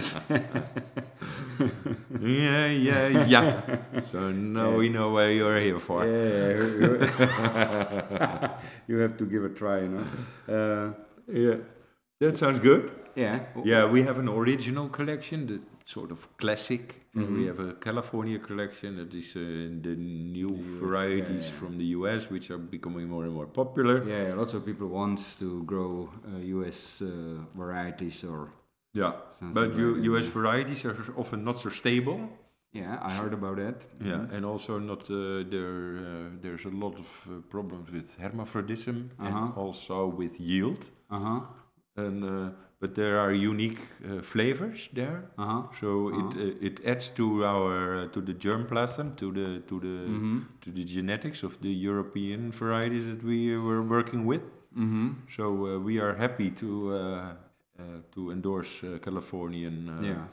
yeah, 2.19 2.67
yeah, 2.67 3.25
yeah. 3.27 3.61
So 4.11 4.31
now 4.31 4.71
we 4.75 4.89
know 4.89 5.11
where 5.11 5.31
you're 5.31 5.59
here 5.59 5.79
for. 5.79 6.05
yeah. 6.05 6.57
you- 8.87 8.87
you 8.87 8.99
have 9.13 9.17
to 9.19 9.25
give 9.25 9.43
a 9.45 9.49
try, 9.49 9.81
you 9.81 9.89
know. 9.89 10.05
Uh, 10.57 10.93
Yeah, 11.27 11.57
that 12.19 12.37
sounds 12.37 12.59
good. 12.59 12.91
yeah, 13.15 13.39
Yeah, 13.63 13.85
we 13.91 14.03
have 14.03 14.19
an 14.19 14.27
original 14.27 14.89
collection, 14.89 15.45
the 15.47 15.59
sort 15.85 16.11
of 16.11 16.19
classic, 16.37 16.83
and 17.15 17.23
Mm-hmm. 17.25 17.37
we 17.39 17.45
have 17.47 17.59
a 17.59 17.73
California 17.87 18.39
collection 18.39 18.95
that 18.97 19.13
is 19.13 19.35
uh, 19.35 19.39
the 19.87 19.95
new 19.95 20.49
US, 20.49 20.79
varieties 20.81 21.45
yeah, 21.45 21.51
yeah. 21.53 21.59
from 21.59 21.77
the 21.77 21.85
US, 21.97 22.29
which 22.29 22.49
are 22.51 22.57
becoming 22.57 23.07
more 23.09 23.23
and 23.25 23.33
more 23.33 23.47
popular. 23.47 24.03
yeah. 24.03 24.33
Lots 24.35 24.53
of 24.53 24.65
people 24.65 24.87
want 24.87 25.19
to 25.39 25.63
grow 25.63 26.09
uh, 26.27 26.37
U.S. 26.57 27.01
Uh, 27.01 27.09
varieties, 27.55 28.23
or 28.23 28.49
Yeah, 28.93 29.13
but 29.41 29.67
like 29.69 29.77
U- 29.79 29.97
US 30.17 30.25
varieties 30.27 30.85
are 30.85 30.97
often 31.15 31.43
not 31.43 31.57
so 31.57 31.69
stable. 31.69 32.19
Yeah, 32.73 32.97
I 33.01 33.11
heard 33.13 33.33
about 33.33 33.57
that. 33.57 33.85
Yeah, 34.03 34.25
and 34.31 34.45
also 34.45 34.79
not 34.79 35.09
uh, 35.09 35.43
there. 35.49 35.97
Uh, 35.97 36.29
there's 36.41 36.65
a 36.65 36.69
lot 36.69 36.95
of 36.99 37.07
uh, 37.27 37.41
problems 37.49 37.91
with 37.91 38.17
hermaphrodism 38.19 39.09
and 39.19 39.27
Uh-huh. 39.35 39.61
also 39.61 40.07
with 40.07 40.39
yield. 40.39 40.91
Uh 41.09 41.19
huh. 41.19 41.41
And 41.95 42.23
uh, 42.23 42.49
but 42.79 42.95
there 42.95 43.19
are 43.19 43.31
unique 43.31 43.79
uh, 43.79 44.21
flavors 44.21 44.89
there. 44.93 45.29
Uh 45.37 45.45
huh. 45.45 45.61
So 45.79 46.09
it 46.09 46.35
uh, 46.37 46.67
it 46.67 46.85
adds 46.85 47.09
to 47.09 47.45
our 47.45 48.05
uh, 48.05 48.07
to 48.13 48.21
the 48.21 48.33
germplasm 48.33 49.15
to 49.17 49.31
the 49.31 49.61
to 49.67 49.79
the 49.79 49.95
Mm-hmm. 50.09 50.39
to 50.61 50.71
the 50.71 50.83
genetics 50.83 51.43
of 51.43 51.59
the 51.61 51.69
European 51.89 52.51
varieties 52.51 53.05
that 53.05 53.23
we 53.23 53.55
were 53.57 53.83
working 53.83 54.25
with. 54.25 54.41
Mm-hmm. 54.75 55.09
So 55.35 55.43
uh, 55.67 55.79
we 55.79 55.99
are 56.01 56.15
happy 56.15 56.49
to 56.51 56.67
uh, 56.67 56.97
uh, 57.79 57.83
to 58.15 58.31
endorse 58.31 58.83
uh, 58.83 58.97
Californian 58.99 59.89
uh, 59.89 60.01
Yeah. 60.01 60.25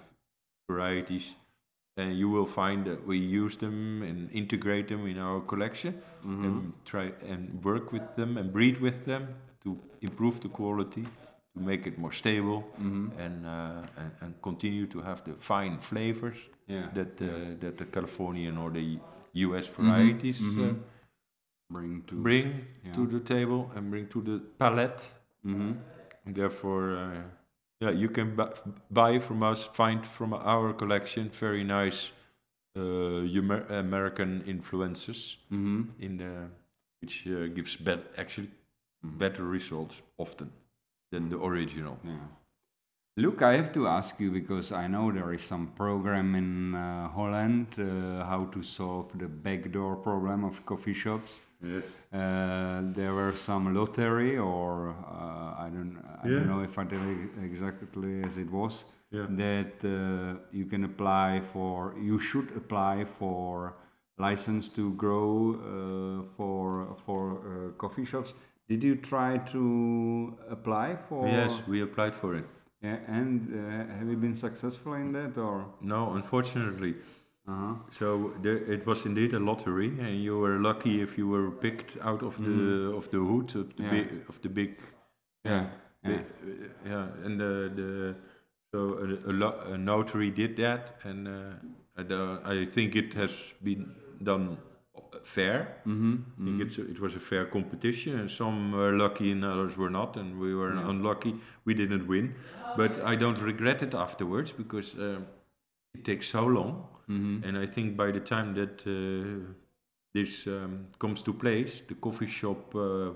varieties, 0.68 1.34
and 2.00 2.10
you 2.20 2.28
will 2.34 2.46
find 2.60 2.84
that 2.86 3.00
we 3.10 3.16
use 3.44 3.56
them 3.64 4.02
and 4.08 4.18
integrate 4.32 4.86
them 4.88 5.06
in 5.06 5.18
our 5.18 5.40
collection 5.52 5.94
Mm-hmm. 6.24 6.44
and 6.44 6.72
try 6.84 7.06
and 7.32 7.42
work 7.64 7.92
with 7.92 8.06
them 8.16 8.36
and 8.38 8.52
breed 8.52 8.76
with 8.86 8.98
them 9.06 9.22
to 9.64 9.70
improve 10.02 10.36
the 10.40 10.48
quality, 10.48 11.02
to 11.54 11.60
make 11.70 11.82
it 11.90 11.96
more 11.98 12.12
stable, 12.12 12.60
Mm-hmm. 12.78 13.06
and, 13.24 13.46
uh, 13.46 14.00
and 14.00 14.10
and 14.22 14.32
continue 14.42 14.86
to 14.86 14.98
have 15.08 15.18
the 15.24 15.34
fine 15.38 15.78
flavors 15.80 16.36
Yeah. 16.68 16.86
that 16.94 17.20
uh, 17.20 17.28
that 17.62 17.74
the 17.76 17.84
Californian 17.96 18.58
or 18.58 18.70
the 18.70 18.98
U.S. 19.46 19.66
varieties 19.78 20.40
uh, 20.40 20.44
mhm. 20.44 20.76
Bring 21.70 22.02
to. 22.06 22.14
bring 22.28 22.48
Yeah. 22.84 22.94
to 22.96 23.06
the 23.06 23.20
table 23.34 23.60
and 23.74 23.90
bring 23.90 24.06
to 24.08 24.20
the 24.22 24.38
palate. 24.58 25.02
Mm-hmm. 25.46 25.72
And 26.26 26.34
therefore, 26.34 26.84
uh, 26.96 27.22
yeah, 27.80 27.90
you 27.90 28.08
can 28.08 28.36
bu- 28.36 28.52
buy 28.90 29.18
from 29.18 29.42
us, 29.42 29.64
find 29.64 30.04
from 30.06 30.32
our 30.34 30.72
collection 30.72 31.30
very 31.30 31.64
nice 31.64 32.10
uh, 32.76 33.22
Amer- 33.38 33.66
American 33.68 34.42
influences 34.46 35.38
Mm-hmm. 35.52 35.82
in 36.02 36.16
the 36.18 36.48
which 37.02 37.26
uh, 37.26 37.46
gives 37.54 37.76
bet 37.76 38.00
actually 38.18 38.50
better 39.02 39.44
results 39.44 40.02
often 40.18 40.50
than 41.10 41.30
the 41.30 41.38
original. 41.38 41.98
Yeah. 42.04 42.18
Look, 43.16 43.42
I 43.42 43.54
have 43.56 43.72
to 43.72 43.86
ask 43.88 44.20
you 44.20 44.30
because 44.30 44.72
I 44.72 44.86
know 44.86 45.10
there 45.12 45.32
is 45.32 45.42
some 45.42 45.66
program 45.76 46.34
in 46.34 46.74
uh, 46.74 47.08
Holland 47.08 47.66
uh, 47.78 48.24
how 48.24 48.44
to 48.52 48.62
solve 48.62 49.10
the 49.18 49.26
backdoor 49.26 49.96
problem 49.96 50.44
of 50.44 50.64
coffee 50.64 50.94
shops. 50.94 51.40
Yes. 51.62 51.84
Uh, 52.12 52.80
there 52.94 53.12
were 53.12 53.32
some 53.36 53.74
lottery, 53.74 54.38
or 54.38 54.90
uh, 54.90 55.62
I 55.64 55.68
don't, 55.70 55.98
I 56.22 56.28
Yeah. 56.28 56.34
don't 56.36 56.48
know 56.48 56.62
if 56.62 56.78
I 56.78 56.84
tell 56.84 57.04
you 57.04 57.28
exactly 57.44 58.22
as 58.24 58.38
it 58.38 58.50
was. 58.50 58.84
Yeah. 59.10 59.26
That 59.28 59.84
uh, 59.84 60.38
you 60.52 60.66
can 60.66 60.84
apply 60.84 61.42
for, 61.52 61.94
you 62.00 62.18
should 62.20 62.48
apply 62.56 63.04
for 63.04 63.74
license 64.18 64.68
to 64.68 64.92
grow 64.94 65.56
uh, 65.56 66.34
for 66.36 66.96
for 67.04 67.22
uh, 67.32 67.72
coffee 67.76 68.04
shops. 68.06 68.34
Did 68.68 68.84
you 68.84 68.94
try 68.96 69.38
to 69.52 70.38
apply 70.48 70.96
for? 71.08 71.26
Yes, 71.26 71.52
we 71.66 71.82
applied 71.82 72.14
for 72.14 72.36
it. 72.36 72.46
Yeah, 72.82 72.96
and 73.08 73.52
uh, 73.52 73.94
have 73.98 74.08
you 74.08 74.16
been 74.16 74.34
successful 74.36 74.94
in 74.94 75.12
that, 75.12 75.36
or? 75.36 75.66
No, 75.82 76.14
unfortunately. 76.14 76.94
Uh-huh. 77.46 77.74
So 77.90 78.32
there, 78.42 78.56
it 78.56 78.86
was 78.86 79.04
indeed 79.04 79.34
a 79.34 79.38
lottery, 79.38 79.88
and 80.00 80.22
you 80.22 80.38
were 80.38 80.58
lucky 80.58 81.02
if 81.02 81.18
you 81.18 81.28
were 81.28 81.50
picked 81.50 81.98
out 82.00 82.22
of 82.22 82.36
the 82.42 82.94
of 82.96 83.10
the 83.10 83.18
hood 83.18 83.54
of 83.56 83.76
the 83.76 83.82
Yeah. 83.82 83.90
big 83.90 84.08
of 84.28 84.40
the 84.42 84.48
big 84.48 84.70
Yeah. 85.44 85.66
Bi- 86.04 86.10
Yeah. 86.10 86.16
uh, 86.16 86.88
yeah, 86.88 87.06
and 87.24 87.40
the, 87.40 87.70
the 87.74 88.14
so 88.72 88.78
a, 88.98 89.30
a, 89.30 89.32
lo- 89.32 89.60
a 89.72 89.76
notary 89.76 90.30
did 90.30 90.56
that, 90.56 90.96
and 91.04 91.28
uh, 91.28 91.52
and, 91.96 92.12
uh, 92.12 92.38
I 92.44 92.66
think 92.66 92.94
it 92.96 93.12
has 93.14 93.32
been 93.62 93.94
done 94.22 94.56
fair. 95.24 95.76
Mm-hmm. 95.86 96.16
I 96.40 96.44
think 96.44 96.62
it's 96.62 96.78
a, 96.78 96.90
it 96.90 97.00
was 97.00 97.14
a 97.14 97.20
fair 97.20 97.46
competition, 97.46 98.18
and 98.20 98.30
some 98.30 98.72
were 98.72 98.92
lucky 98.96 99.32
and 99.32 99.44
others 99.44 99.76
were 99.76 99.90
not, 99.90 100.16
and 100.16 100.38
we 100.38 100.54
were 100.54 100.70
unlucky. 100.70 101.34
We 101.64 101.74
didn't 101.74 102.06
win, 102.06 102.34
but 102.76 102.92
I 103.04 103.16
don't 103.16 103.38
regret 103.40 103.82
it 103.82 103.94
afterwards 103.94 104.52
because 104.52 104.96
uh, 104.98 105.20
it 105.94 106.04
takes 106.04 106.28
so 106.28 106.44
long, 106.46 106.86
Mm-hmm. 107.10 107.42
and 107.44 107.58
I 107.58 107.66
think 107.66 107.96
by 107.96 108.12
the 108.12 108.20
time 108.20 108.54
that 108.54 108.86
uh, 108.86 109.52
this 110.14 110.46
um, 110.46 110.86
comes 111.00 111.22
to 111.22 111.32
place, 111.32 111.82
the 111.88 111.94
coffee 111.96 112.28
shop 112.28 112.72
uh, 112.74 112.80
uh, 112.80 113.10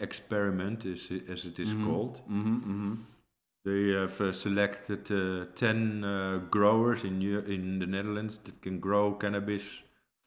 experiment, 0.00 0.86
is, 0.86 1.10
as 1.28 1.44
it 1.44 1.58
is 1.58 1.74
called, 1.84 2.22
Mm-hmm. 2.30 2.56
Mm-hmm. 2.56 2.94
they 3.66 3.88
have 4.00 4.18
uh, 4.20 4.32
selected 4.32 5.10
uh, 5.12 5.44
10 5.54 6.04
uh, 6.04 6.38
growers 6.50 7.04
in, 7.04 7.20
in 7.46 7.78
the 7.80 7.86
Netherlands 7.86 8.38
that 8.44 8.62
can 8.62 8.80
grow 8.80 9.12
cannabis 9.12 9.62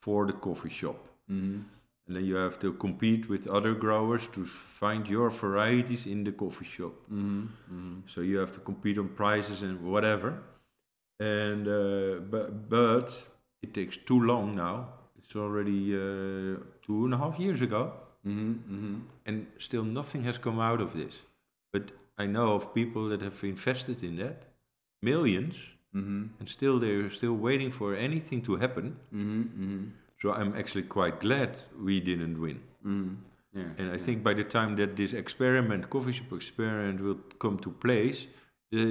for 0.02 0.26
the 0.26 0.34
coffee 0.34 0.70
shop. 0.70 1.00
Mm-hmm. 1.30 1.62
And 2.08 2.16
then 2.16 2.26
you 2.26 2.36
have 2.36 2.58
to 2.60 2.74
compete 2.74 3.30
with 3.30 3.48
other 3.48 3.74
growers 3.76 4.28
to 4.34 4.46
find 4.46 5.08
your 5.08 5.30
varieties 5.30 6.08
in 6.08 6.24
the 6.24 6.32
coffee 6.32 6.66
shop. 6.66 6.94
Mm-hmm. 7.12 7.42
Mm-hmm. 7.72 8.00
So 8.08 8.22
you 8.22 8.38
have 8.40 8.52
to 8.54 8.60
compete 8.60 8.98
on 8.98 9.10
prices 9.10 9.62
and 9.62 9.80
whatever. 9.82 10.40
And 11.20 11.68
uh, 11.68 12.22
but 12.32 12.70
but 12.70 13.24
it 13.62 13.74
takes 13.74 13.98
too 13.98 14.20
long 14.22 14.56
now. 14.56 14.88
It's 15.20 15.36
already 15.36 15.94
uh, 15.94 16.58
two 16.82 17.06
and 17.06 17.14
a 17.14 17.18
half 17.18 17.40
years 17.40 17.62
ago, 17.62 17.94
Mm-hmm. 18.28 18.52
Mm-hmm. 18.76 18.96
and 19.28 19.48
still 19.60 19.84
nothing 19.84 20.24
has 20.24 20.38
come 20.38 20.60
out 20.60 20.82
of 20.82 20.94
this. 20.94 21.14
But 21.72 21.92
I 22.18 22.26
know 22.26 22.54
of 22.56 22.74
people 22.74 23.08
that 23.10 23.22
have 23.22 23.42
invested 23.44 24.04
in 24.04 24.18
that, 24.18 24.44
millions, 25.02 25.56
Mm-hmm. 25.96 26.24
and 26.40 26.48
still 26.50 26.80
they're 26.80 27.10
still 27.10 27.34
waiting 27.34 27.72
for 27.72 27.96
anything 27.96 28.42
to 28.44 28.56
happen. 28.58 28.96
Mm-hmm. 29.14 29.42
Mm-hmm. 29.42 29.84
So 30.22 30.32
I'm 30.34 30.54
actually 30.56 30.84
quite 30.84 31.20
glad 31.20 31.50
we 31.84 32.00
didn't 32.00 32.40
win. 32.40 32.60
Mm-hmm. 32.86 33.14
Yeah. 33.60 33.70
And 33.80 33.92
I 33.92 33.98
think 33.98 34.24
by 34.24 34.36
the 34.36 34.44
time 34.44 34.76
that 34.76 34.96
this 34.96 35.14
experiment, 35.14 35.90
coffee 35.90 36.12
shop 36.12 36.32
experiment, 36.34 37.02
will 37.02 37.18
come 37.40 37.58
to 37.60 37.72
place, 37.72 38.28
the, 38.72 38.82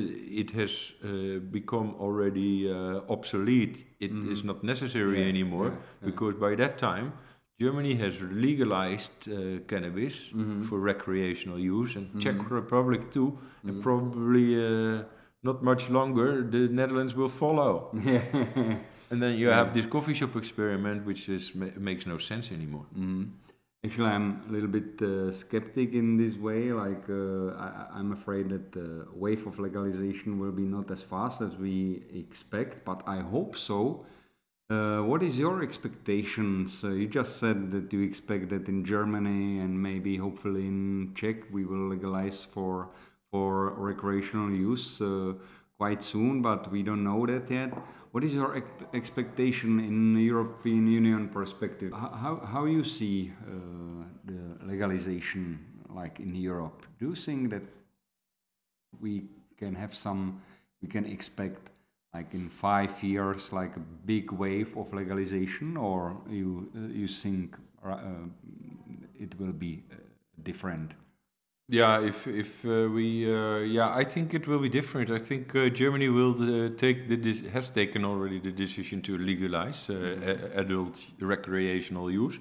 it 0.42 0.50
has 0.50 0.72
uh, 1.04 1.38
become 1.52 1.94
already 2.00 2.68
uh, 2.68 3.00
obsolete. 3.08 3.86
It 4.00 4.10
is 4.32 4.42
not 4.42 4.64
necessary 4.64 5.18
Mm-hmm. 5.18 5.22
Yeah, 5.22 5.28
anymore 5.28 5.66
yeah, 5.66 5.76
yeah. 6.02 6.06
because 6.10 6.34
by 6.34 6.56
that 6.56 6.78
time, 6.78 7.12
Germany 7.60 7.94
has 7.96 8.14
legalized 8.32 9.28
uh, 9.28 9.58
cannabis 9.68 10.14
Mm-hmm. 10.34 10.62
for 10.64 10.78
recreational 10.80 11.58
use, 11.60 11.94
and 11.96 12.06
Czech 12.20 12.50
Republic 12.50 13.10
too, 13.12 13.38
and 13.64 13.82
probably 13.82 14.46
uh, 14.56 15.02
not 15.48 15.62
much 15.70 15.82
longer 15.98 16.28
the 16.54 16.62
Netherlands 16.80 17.14
will 17.14 17.32
follow. 17.42 17.72
And 19.10 19.22
then 19.22 19.38
you 19.42 19.48
have 19.60 19.72
this 19.72 19.86
coffee 19.86 20.14
shop 20.20 20.36
experiment, 20.36 21.06
which 21.06 21.22
is 21.36 21.54
ma- 21.54 21.76
makes 21.90 22.04
no 22.06 22.18
sense 22.18 22.46
anymore. 22.58 22.86
Mhm. 22.94 23.22
Actually, 23.86 24.10
I'm 24.16 24.28
a 24.48 24.52
little 24.56 24.72
bit 24.78 24.90
uh, 25.02 25.30
skeptic 25.42 25.88
in 26.00 26.06
this 26.22 26.34
way. 26.48 26.62
Like, 26.84 27.04
uh, 27.08 27.64
I, 27.66 27.68
I'm 27.98 28.10
afraid 28.18 28.44
that 28.54 28.64
the 28.78 28.88
wave 29.24 29.46
of 29.50 29.54
legalization 29.66 30.30
will 30.40 30.52
be 30.62 30.66
not 30.76 30.90
as 30.96 31.02
fast 31.12 31.40
as 31.40 31.52
we 31.56 31.74
expect, 32.22 32.84
but 32.84 32.98
I 33.16 33.18
hope 33.34 33.52
so. 33.56 33.78
Uh, 34.70 35.00
what 35.10 35.22
is 35.22 35.38
your 35.38 35.62
expectations? 35.62 36.84
Uh, 36.84 36.88
you 37.00 37.06
just 37.20 37.32
said 37.42 37.58
that 37.74 37.86
you 37.94 38.00
expect 38.10 38.44
that 38.50 38.68
in 38.68 38.84
Germany 38.84 39.60
and 39.64 39.72
maybe 39.88 40.12
hopefully 40.26 40.66
in 40.66 41.12
Czech 41.14 41.36
we 41.56 41.62
will 41.70 41.88
legalize 41.94 42.40
for 42.54 42.88
for 43.30 43.74
recreational 43.74 44.50
use 44.50 45.00
uh, 45.00 45.32
quite 45.76 46.02
soon, 46.02 46.42
but 46.42 46.70
we 46.70 46.82
don't 46.82 47.04
know 47.04 47.26
that 47.26 47.50
yet. 47.50 47.72
What 48.12 48.24
is 48.24 48.32
your 48.32 48.56
ex- 48.56 48.70
expectation 48.94 49.78
in 49.80 50.16
European 50.16 50.86
Union 50.86 51.28
perspective? 51.28 51.92
How, 51.92 52.40
how 52.44 52.64
you 52.64 52.82
see 52.82 53.32
uh, 53.46 54.04
the 54.24 54.66
legalization 54.66 55.58
like 55.90 56.20
in 56.20 56.34
Europe? 56.34 56.86
Do 56.98 57.08
you 57.08 57.14
think 57.14 57.50
that 57.50 57.62
we 59.00 59.24
can 59.56 59.74
have 59.74 59.94
some, 59.94 60.40
we 60.82 60.88
can 60.88 61.04
expect 61.06 61.70
like 62.14 62.32
in 62.32 62.48
five 62.48 63.02
years 63.02 63.52
like 63.52 63.76
a 63.76 63.80
big 64.06 64.32
wave 64.32 64.76
of 64.76 64.92
legalization, 64.92 65.76
or 65.76 66.16
you 66.28 66.70
uh, 66.74 66.88
you 66.88 67.06
think 67.06 67.56
uh, 67.84 67.98
it 69.18 69.38
will 69.38 69.52
be 69.52 69.82
uh, 69.92 69.96
different? 70.42 70.94
Yeah, 71.70 72.00
if 72.00 72.26
if 72.26 72.64
uh, 72.64 72.88
we 72.90 73.30
uh, 73.30 73.58
yeah, 73.58 73.94
I 73.94 74.02
think 74.04 74.32
it 74.32 74.46
will 74.48 74.58
be 74.58 74.70
different. 74.70 75.10
I 75.10 75.18
think 75.18 75.54
uh, 75.54 75.68
Germany 75.68 76.08
will 76.08 76.32
uh, 76.40 76.70
take 76.78 77.08
the 77.08 77.48
has 77.50 77.70
taken 77.70 78.04
already 78.06 78.40
the 78.40 78.52
decision 78.52 79.02
to 79.02 79.18
legalize 79.18 79.90
uh, 79.90 79.94
a- 79.94 80.60
adult 80.60 80.98
recreational 81.20 82.10
use. 82.10 82.38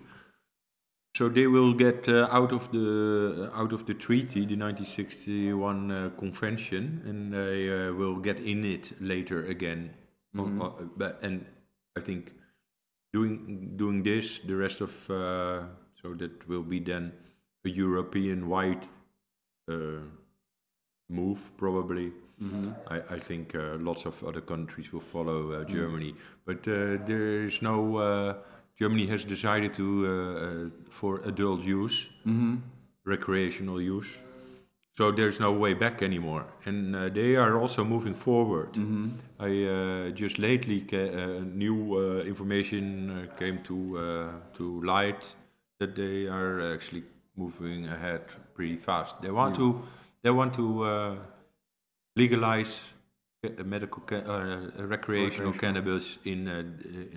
So 1.18 1.28
they 1.30 1.48
will 1.48 1.74
get 1.74 2.08
uh, 2.08 2.28
out 2.32 2.54
of 2.54 2.72
the 2.72 3.52
out 3.54 3.74
of 3.74 3.86
the 3.86 3.94
treaty, 3.96 4.46
the 4.46 4.56
1961 4.56 5.92
uh, 5.92 6.10
convention, 6.18 7.02
and 7.06 7.34
they 7.34 7.70
uh, 7.70 7.94
will 7.94 8.16
get 8.18 8.40
in 8.40 8.64
it 8.64 8.94
later 9.02 9.46
again. 9.48 9.90
On- 10.38 10.92
but, 10.96 11.20
and 11.22 11.46
I 11.98 12.02
think 12.02 12.34
doing 13.14 13.76
doing 13.78 14.04
this, 14.04 14.40
the 14.46 14.56
rest 14.56 14.82
of 14.82 14.92
uh, 15.10 15.64
so 16.02 16.14
that 16.16 16.48
will 16.48 16.64
be 16.64 16.80
then 16.80 17.12
a 17.66 17.70
European-wide 17.70 18.88
uh, 19.70 20.00
move 21.10 21.40
probably. 21.58 22.12
I, 22.88 23.16
I 23.16 23.20
think 23.20 23.56
uh, 23.56 23.78
lots 23.80 24.06
of 24.06 24.24
other 24.24 24.42
countries 24.42 24.94
will 24.94 25.02
follow 25.02 25.52
uh, 25.54 25.64
Germany, 25.66 26.14
but 26.46 26.60
uh, 26.68 26.98
there 27.06 27.46
is 27.46 27.62
no. 27.62 27.98
Uh, 27.98 28.34
Germany 28.80 29.08
has 29.08 29.24
decided 29.26 29.74
to 29.74 29.86
uh, 30.06 30.12
uh, 30.12 30.70
for 30.92 31.22
adult 31.26 31.62
use, 31.64 32.10
recreational 33.06 33.82
use. 33.82 34.08
So 34.98 35.12
there's 35.12 35.40
no 35.40 35.52
way 35.52 35.74
back 35.74 36.02
anymore, 36.02 36.46
and 36.66 36.96
uh, 36.96 37.10
they 37.10 37.36
are 37.36 37.60
also 37.60 37.84
moving 37.84 38.16
forward. 38.16 38.70
I 39.40 39.64
uh, 39.66 40.10
just 40.12 40.40
lately 40.40 40.82
ca- 40.82 41.12
uh, 41.12 41.44
new 41.46 41.78
uh, 41.98 42.24
information 42.24 43.10
uh, 43.10 43.36
came 43.40 43.60
to 43.64 43.78
uh, 43.98 44.32
to 44.58 44.82
light 44.84 45.36
that 45.80 45.96
they 45.96 46.28
are 46.28 46.74
actually 46.74 47.04
moving 47.36 47.88
ahead 47.88 48.22
pretty 48.58 48.76
fast. 48.78 49.22
They 49.22 49.32
want 49.32 49.56
to 49.56 49.68
they 50.24 50.32
want 50.32 50.54
to 50.56 50.66
uh, 50.84 51.16
legalize 52.16 52.80
uh, 53.46 53.64
medical 53.64 54.02
ca- 54.02 54.26
uh, 54.26 54.72
recreational 54.88 55.54
cannabis 55.54 56.18
in 56.26 56.48
uh, 56.48 56.64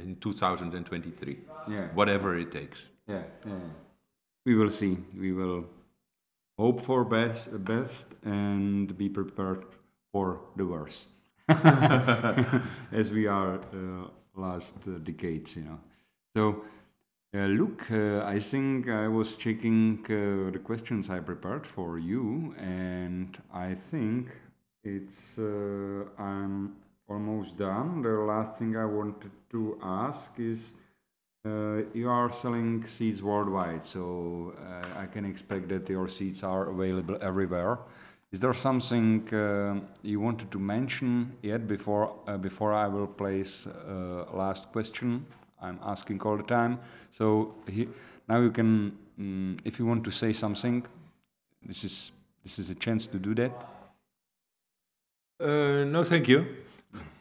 in 0.02 0.16
2023, 0.20 1.38
Yeah. 1.68 1.88
whatever 1.94 2.36
it 2.36 2.50
takes. 2.52 2.78
Yeah, 3.08 3.22
yeah. 3.46 3.70
We 4.46 4.54
will 4.54 4.70
see. 4.70 4.96
We 5.18 5.32
will 5.32 5.64
hope 6.58 6.80
for 6.84 7.04
best, 7.04 7.48
best 7.64 8.06
and 8.24 8.96
be 8.96 9.08
prepared 9.08 9.64
for 10.12 10.40
the 10.56 10.66
worst, 10.66 11.06
as 12.92 13.10
we 13.10 13.26
are 13.26 13.54
uh, 13.72 14.08
last 14.36 14.74
uh, 14.86 14.98
decades, 15.02 15.56
you 15.56 15.64
know. 15.64 15.78
So, 16.36 16.64
uh, 17.32 17.46
look, 17.46 17.90
uh, 17.92 18.24
I 18.24 18.40
think 18.40 18.88
I 18.88 19.06
was 19.06 19.36
checking 19.36 20.00
uh, 20.06 20.50
the 20.50 20.58
questions 20.58 21.08
I 21.10 21.20
prepared 21.20 21.64
for 21.64 21.96
you, 21.96 22.56
and 22.58 23.38
I 23.54 23.74
think 23.74 24.32
it's 24.82 25.38
uh, 25.38 26.06
I'm 26.18 26.74
almost 27.08 27.56
done. 27.56 28.02
The 28.02 28.08
last 28.08 28.58
thing 28.58 28.76
I 28.76 28.84
wanted 28.84 29.30
to 29.50 29.78
ask 29.82 30.30
is. 30.38 30.72
Uh, 31.42 31.84
you 31.94 32.06
are 32.06 32.30
selling 32.30 32.86
seeds 32.86 33.22
worldwide, 33.22 33.82
so 33.82 34.52
uh, 34.60 35.00
I 35.00 35.06
can 35.06 35.24
expect 35.24 35.70
that 35.70 35.88
your 35.88 36.06
seeds 36.06 36.42
are 36.42 36.68
available 36.68 37.16
everywhere. 37.22 37.78
Is 38.30 38.40
there 38.40 38.52
something 38.52 39.26
you 40.02 40.20
wanted 40.20 40.50
to 40.50 40.58
mention 40.58 41.32
yet 41.40 41.66
before 41.66 42.12
before 42.42 42.74
I 42.74 42.88
will 42.88 43.06
place 43.06 43.66
last 44.34 44.70
question? 44.70 45.24
I'm 45.62 45.78
asking 45.84 46.20
all 46.22 46.36
the 46.36 46.42
time. 46.42 46.78
So 47.12 47.54
he, 47.68 47.88
now 48.28 48.40
you 48.40 48.50
can, 48.50 48.96
mm, 49.18 49.58
if 49.64 49.78
you 49.78 49.86
want 49.86 50.04
to 50.04 50.10
say 50.10 50.32
something, 50.32 50.86
this 51.66 51.84
is 51.84 52.12
this 52.44 52.58
is 52.58 52.70
a 52.70 52.74
chance 52.74 53.06
to 53.06 53.18
do 53.18 53.34
that. 53.34 53.52
Uh, 55.40 55.84
no, 55.84 56.04
thank 56.04 56.28
you. 56.28 56.46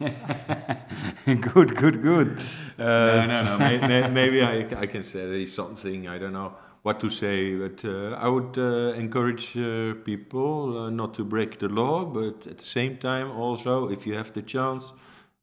good, 1.26 1.76
good, 1.76 2.02
good. 2.02 2.40
no, 2.78 2.84
Uh, 2.84 3.26
no, 3.26 3.44
no. 3.44 3.58
May, 3.58 3.78
may, 3.78 4.10
maybe 4.20 4.42
I, 4.42 4.66
I 4.80 4.86
can 4.86 5.04
say 5.04 5.46
something. 5.46 6.08
I 6.08 6.18
don't 6.18 6.32
know 6.32 6.54
what 6.82 6.98
to 7.00 7.10
say, 7.10 7.54
but 7.54 7.84
uh, 7.84 8.16
I 8.16 8.28
would 8.28 8.56
uh, 8.58 8.94
encourage 8.96 9.56
uh, 9.56 9.94
people 10.04 10.86
uh, 10.86 10.90
not 10.90 11.14
to 11.14 11.24
break 11.24 11.58
the 11.58 11.68
law, 11.68 12.04
but 12.04 12.46
at 12.46 12.58
the 12.58 12.64
same 12.64 12.96
time 12.96 13.30
also, 13.30 13.90
if 13.90 14.06
you 14.06 14.14
have 14.14 14.32
the 14.32 14.42
chance, 14.42 14.92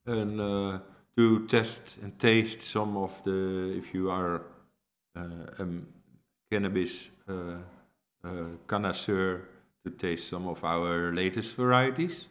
and 0.06 0.42
uh, 0.42 0.80
to 1.18 1.46
test 1.48 1.98
and 2.02 2.18
taste 2.20 2.62
some 2.62 2.96
of 2.96 3.12
the. 3.24 3.74
If 3.78 3.94
you 3.94 4.10
are 4.12 4.42
uh, 5.16 5.22
um, 5.60 5.88
cannabis 6.52 7.10
uh, 7.28 7.34
uh, 8.24 8.30
connoisseur, 8.68 9.42
to 9.84 9.90
taste 9.92 10.28
some 10.30 10.48
of 10.48 10.64
our 10.64 11.14
latest 11.14 11.56
varieties. 11.56 12.26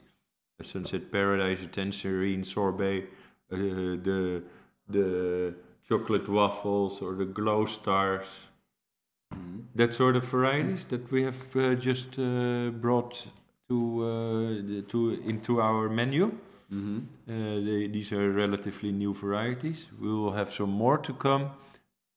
A 0.58 0.64
Sunset 0.64 1.10
Paradise, 1.12 1.62
a 1.62 1.66
Tangerine 1.66 2.44
Sorbet, 2.44 3.04
uh, 3.52 3.56
the 3.56 4.42
the 4.88 5.54
chocolate 5.88 6.28
waffles 6.28 7.02
or 7.02 7.14
the 7.14 7.24
glow 7.24 7.66
stars, 7.66 8.26
that 9.74 9.92
sort 9.92 10.16
of 10.16 10.24
varieties 10.24 10.84
that 10.86 11.10
we 11.10 11.22
have 11.22 11.56
uh, 11.56 11.74
just 11.74 12.18
uh, 12.18 12.70
brought 12.70 13.26
to 13.68 14.02
uh, 14.02 14.08
the- 14.68 14.84
to 14.88 15.10
into 15.24 15.60
our 15.60 15.88
menu. 15.88 16.30
Mhm. 16.70 17.02
Uh, 17.28 17.60
they, 17.64 17.88
these 17.88 18.12
are 18.12 18.30
relatively 18.32 18.92
new 18.92 19.14
varieties. 19.14 19.86
We 20.00 20.08
will 20.08 20.32
have 20.32 20.52
some 20.52 20.70
more 20.70 20.98
to 20.98 21.12
come. 21.14 21.50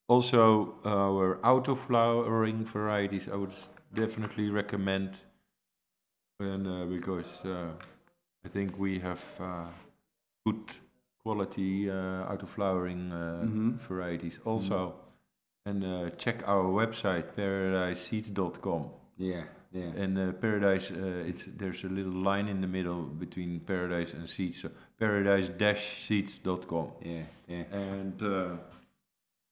Also, 0.08 0.74
our 0.86 1.38
auto 1.44 1.76
flowering 1.76 2.66
varieties 2.66 3.28
I 3.28 3.36
would 3.36 3.54
definitely 3.94 4.50
recommend, 4.50 5.20
and 6.40 6.68
uh, 6.68 6.86
because 6.86 7.46
uh, 7.46 7.72
I 8.46 8.50
think 8.50 8.78
we 8.80 9.00
have 9.00 9.22
uh, 9.40 9.68
good 10.46 10.78
quality 11.24 11.90
uh, 11.90 12.32
auto 12.34 12.46
flowering 12.48 13.12
uh, 13.12 13.46
Mhm. 13.46 13.78
varieties 13.88 14.40
also. 14.46 14.94
And 15.66 15.84
uh, 15.84 16.10
check 16.18 16.44
our 16.48 16.64
website 16.64 17.36
paradiseseeds.com. 17.36 18.90
Yeah, 19.18 19.44
yeah. 19.72 20.04
And 20.04 20.18
uh, 20.18 20.32
paradise, 20.34 20.92
uh, 20.92 21.28
it's 21.28 21.44
there's 21.58 21.84
a 21.84 21.88
little 21.90 22.12
line 22.24 22.48
in 22.48 22.62
the 22.62 22.68
middle 22.68 23.04
between 23.04 23.60
paradise 23.60 24.14
and 24.14 24.28
seeds. 24.30 24.62
So 24.62 24.70
paradise-seeds.com. 25.00 26.88
Yeah, 27.04 27.24
yeah. 27.48 27.64
And 27.72 28.22
uh, 28.22 28.58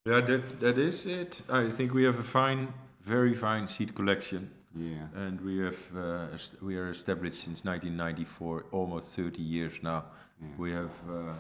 yeah, 0.05 0.22
that 0.22 0.59
that 0.59 0.78
is 0.78 1.05
it. 1.05 1.41
I 1.49 1.70
think 1.70 1.93
we 1.93 2.03
have 2.05 2.20
a 2.20 2.24
fine, 2.24 2.74
very 3.05 3.34
fine 3.36 3.68
seed 3.68 3.93
collection, 3.95 4.49
Yeah. 4.76 5.07
and 5.15 5.39
we 5.41 5.57
have 5.59 5.78
uh, 5.95 6.28
we 6.61 6.78
are 6.78 6.89
established 6.89 7.41
since 7.43 7.63
1994, 7.65 8.65
almost 8.72 9.15
30 9.15 9.41
years 9.41 9.74
now. 9.84 10.03
Yeah. 10.41 10.47
We 10.57 10.72
have 10.72 10.91
uh, 11.09 11.34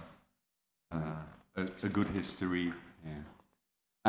uh, 0.91 0.99
a, 1.55 1.65
a 1.83 1.89
good 1.89 2.07
history. 2.07 2.73
Yeah. 3.05 3.23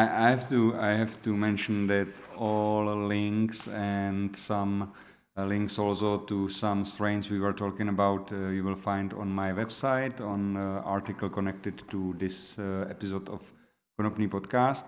I, 0.05 0.31
have 0.31 0.49
to 0.51 0.77
I 0.77 0.91
have 0.91 1.21
to 1.23 1.37
mention 1.37 1.87
that 1.89 2.09
all 2.37 2.85
links 3.07 3.67
and 3.69 4.37
some 4.37 4.93
uh, 5.37 5.45
links 5.45 5.79
also 5.79 6.19
to 6.19 6.49
some 6.49 6.85
strains 6.85 7.31
we 7.31 7.41
were 7.41 7.53
talking 7.53 7.89
about 7.89 8.31
uh, 8.33 8.49
you 8.49 8.63
will 8.65 8.77
find 8.77 9.13
on 9.15 9.29
my 9.29 9.53
website 9.53 10.21
on 10.21 10.57
uh, 10.57 10.83
article 10.85 11.29
connected 11.29 11.83
to 11.91 12.15
this 12.19 12.59
uh, 12.59 12.87
episode 12.91 13.29
of 13.29 13.41
Konopny 13.99 14.29
podcast. 14.29 14.85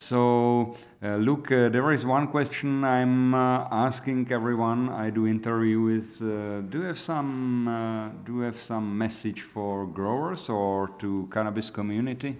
So, 0.00 0.76
uh, 1.02 1.16
Luc, 1.16 1.52
uh, 1.52 1.68
there 1.68 1.92
is 1.92 2.06
one 2.06 2.28
question 2.28 2.84
I'm 2.84 3.34
uh, 3.34 3.68
asking 3.70 4.32
everyone 4.32 4.88
I 4.88 5.10
do 5.10 5.26
interview 5.26 5.80
with. 5.82 6.18
Do 6.18 6.78
you 6.78 6.84
have 6.84 6.98
some 6.98 8.20
Do 8.24 8.36
you 8.36 8.40
have 8.40 8.60
some 8.60 8.96
message 8.96 9.42
for 9.42 9.86
growers 9.86 10.48
or 10.48 10.88
to 11.00 11.28
cannabis 11.30 11.68
community? 11.70 12.36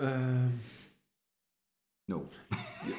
Um, 0.00 0.58
No. 2.08 2.26
yeah, 2.86 2.94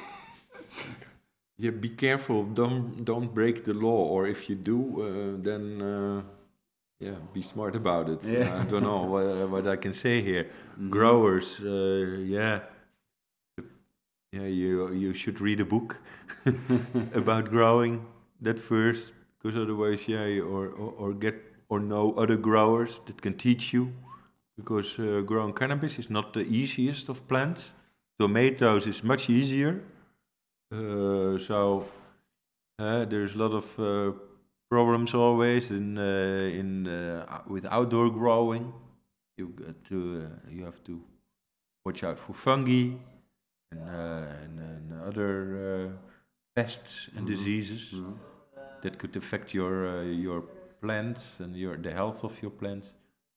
yeah. 1.58 1.70
be 1.70 1.88
careful. 1.88 2.44
Don't 2.44 3.04
don't 3.04 3.32
break 3.34 3.64
the 3.64 3.74
law, 3.74 4.08
or 4.14 4.26
if 4.26 4.48
you 4.48 4.56
do, 4.56 4.78
uh, 5.02 5.42
then 5.42 5.80
uh, 5.82 6.22
yeah, 7.00 7.16
be 7.32 7.42
smart 7.42 7.76
about 7.76 8.08
it. 8.08 8.20
Yeah. 8.24 8.60
I 8.60 8.64
don't 8.64 8.82
know 8.82 9.02
what, 9.02 9.50
what 9.50 9.66
I 9.66 9.76
can 9.76 9.92
say 9.92 10.22
here. 10.22 10.46
Growers, 10.90 11.60
uh, 11.60 12.18
yeah, 12.26 12.60
yeah, 14.32 14.46
you 14.46 14.92
you 14.92 15.14
should 15.14 15.40
read 15.40 15.60
a 15.60 15.64
book 15.64 15.98
about 17.14 17.50
growing 17.50 18.04
that 18.40 18.58
first, 18.60 19.12
because 19.38 19.56
otherwise, 19.58 20.08
yeah, 20.08 20.26
you- 20.26 20.46
or, 20.48 20.68
or 20.68 20.92
or 20.98 21.12
get 21.14 21.34
or 21.68 21.80
know 21.80 22.12
other 22.16 22.36
growers 22.36 23.00
that 23.06 23.20
can 23.22 23.34
teach 23.36 23.72
you, 23.72 23.92
because 24.56 24.98
uh, 24.98 25.22
growing 25.26 25.52
cannabis 25.52 25.98
is 25.98 26.10
not 26.10 26.32
the 26.32 26.40
easiest 26.40 27.08
of 27.08 27.26
plants. 27.28 27.72
Tomatoes 28.18 28.86
is 28.86 29.02
much 29.02 29.28
easier. 29.28 29.82
Uh, 30.72 31.38
so 31.38 31.86
uh, 32.78 33.04
there's 33.04 33.34
a 33.34 33.38
lot 33.38 33.52
of 33.52 33.78
uh, 33.78 34.16
problems 34.70 35.14
always 35.14 35.70
in 35.70 35.98
uh, 35.98 36.60
in 36.60 36.86
uh, 36.86 37.42
with 37.46 37.64
outdoor 37.66 38.10
growing. 38.10 38.72
You 39.36 39.48
got 39.48 39.84
to 39.90 40.22
uh, 40.22 40.50
you 40.50 40.64
have 40.64 40.82
to 40.84 41.00
watch 41.84 42.04
out 42.04 42.18
for 42.18 42.34
fungi 42.34 42.92
and 43.72 43.80
uh, 43.80 44.42
and, 44.42 44.58
and 44.58 45.02
other 45.02 45.32
uh, 45.58 45.90
pests 46.56 47.10
and 47.16 47.26
diseases 47.26 47.94
that 48.82 48.98
could 48.98 49.16
affect 49.16 49.54
your 49.54 49.86
uh, 49.86 50.02
your 50.02 50.42
plants 50.80 51.40
and 51.40 51.56
your 51.56 51.76
the 51.76 51.90
health 51.90 52.24
of 52.24 52.32
your 52.42 52.50
plants. 52.50 52.94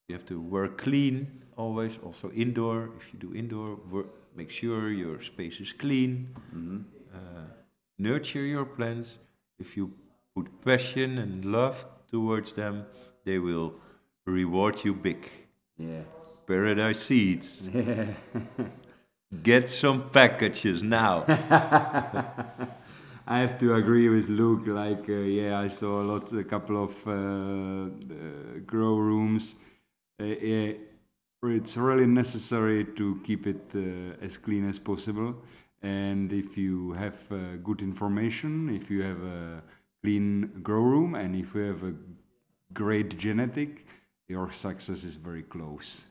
You 0.08 0.16
have 0.16 0.26
to 0.28 0.40
work 0.40 0.78
clean 0.78 1.44
always. 1.58 1.98
Also 2.04 2.32
indoor. 2.32 2.92
If 3.00 3.14
you 3.14 3.20
do 3.20 3.36
indoor, 3.36 3.78
work, 3.92 4.08
make 4.38 4.52
sure 4.52 4.92
your 4.92 5.20
space 5.20 5.60
is 5.60 5.74
clean. 5.74 6.30
Uh, 7.14 7.18
nurture 7.98 8.46
your 8.46 8.66
plants. 8.66 9.18
If 9.60 9.76
you 9.76 9.92
put 10.36 10.48
passion 10.64 11.18
and 11.18 11.44
love 11.44 11.86
towards 12.12 12.54
them, 12.54 12.86
they 13.26 13.40
will 13.40 13.74
reward 14.26 14.86
you 14.86 14.94
big. 14.94 15.28
Yeah. 15.78 16.04
Paradise 16.46 17.00
Seeds. 17.00 17.62
Yeah. 19.30 19.40
Get 19.44 19.70
some 19.70 20.10
packages 20.10 20.82
now. 20.82 21.26
I 23.28 23.40
have 23.40 23.60
to 23.60 23.76
agree 23.76 24.08
with 24.08 24.30
Luc. 24.30 24.66
Like, 24.68 25.10
uh, 25.10 25.28
yeah, 25.40 25.60
I 25.60 25.68
saw 25.68 26.02
a 26.02 26.06
lot, 26.12 26.32
a 26.32 26.46
couple 26.46 26.82
of 26.82 26.94
uh, 27.06 27.12
uh, 27.12 28.60
grow 28.66 28.96
rooms. 28.96 29.56
Uh, 30.18 30.28
it's 31.44 31.78
really 31.78 32.08
necessary 32.08 32.84
to 32.84 33.22
keep 33.24 33.46
it 33.46 33.72
uh, 33.76 34.26
as 34.26 34.38
clean 34.38 34.68
as 34.68 34.80
possible. 34.80 35.36
And 35.84 36.34
if 36.34 36.58
you 36.58 36.94
have 36.94 37.14
uh, 37.32 37.58
good 37.64 37.82
information, 37.82 38.70
if 38.76 38.90
you 38.90 39.04
have 39.04 39.22
a 39.22 39.62
clean 40.02 40.62
grow 40.64 40.82
room, 40.82 41.14
and 41.16 41.36
if 41.36 41.54
you 41.54 41.62
have 41.62 41.84
a 41.84 41.94
great 42.74 43.18
genetic, 43.18 43.86
your 44.28 44.52
success 44.52 45.04
is 45.04 45.16
very 45.16 45.44
close. 45.44 46.02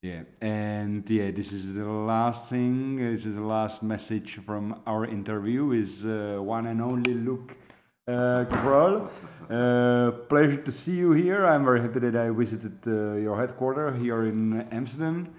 Yeah, 0.00 0.22
and 0.40 1.08
yeah, 1.08 1.30
this 1.30 1.52
is 1.52 1.74
the 1.74 1.84
last 1.84 2.48
thing. 2.48 2.96
This 2.96 3.26
is 3.26 3.36
the 3.36 3.42
last 3.42 3.82
message 3.82 4.40
from 4.44 4.80
our 4.86 5.04
interview. 5.04 5.72
Is 5.72 6.04
uh, 6.04 6.38
one 6.40 6.66
and 6.66 6.82
only 6.82 7.14
Luc 7.14 7.54
uh, 8.08 8.44
Krol. 8.48 9.10
Uh, 9.48 10.12
pleasure 10.28 10.56
to 10.56 10.72
see 10.72 10.96
you 10.96 11.12
here. 11.12 11.46
I'm 11.46 11.64
very 11.64 11.80
happy 11.80 12.00
that 12.00 12.16
I 12.16 12.30
visited 12.30 12.78
uh, 12.86 13.14
your 13.14 13.38
headquarters 13.38 14.00
here 14.00 14.24
in 14.24 14.62
Amsterdam, 14.72 15.34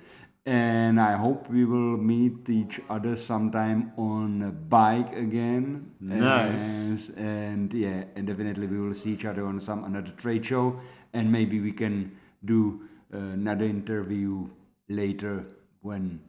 and 0.46 1.00
I 1.00 1.18
hope 1.18 1.50
we 1.50 1.66
will 1.66 1.98
meet 1.98 2.50
each 2.50 2.80
other 2.90 3.16
sometime 3.16 3.92
on 3.98 4.42
a 4.44 4.52
bike 4.52 5.16
again. 5.16 5.92
Nice. 6.00 7.10
And, 7.10 7.18
and 7.18 7.74
yeah, 7.74 8.04
and 8.16 8.28
definitely 8.28 8.68
we 8.68 8.80
will 8.80 8.94
see 8.94 9.12
each 9.14 9.26
other 9.26 9.46
on 9.46 9.60
some 9.60 9.84
another 9.84 10.12
trade 10.12 10.46
show, 10.46 10.80
and 11.14 11.32
maybe 11.32 11.60
we 11.60 11.72
can 11.72 12.18
do 12.46 12.82
uh, 13.14 13.18
another 13.18 13.66
interview 13.66 14.48
later 14.90 15.46
when 15.82 16.20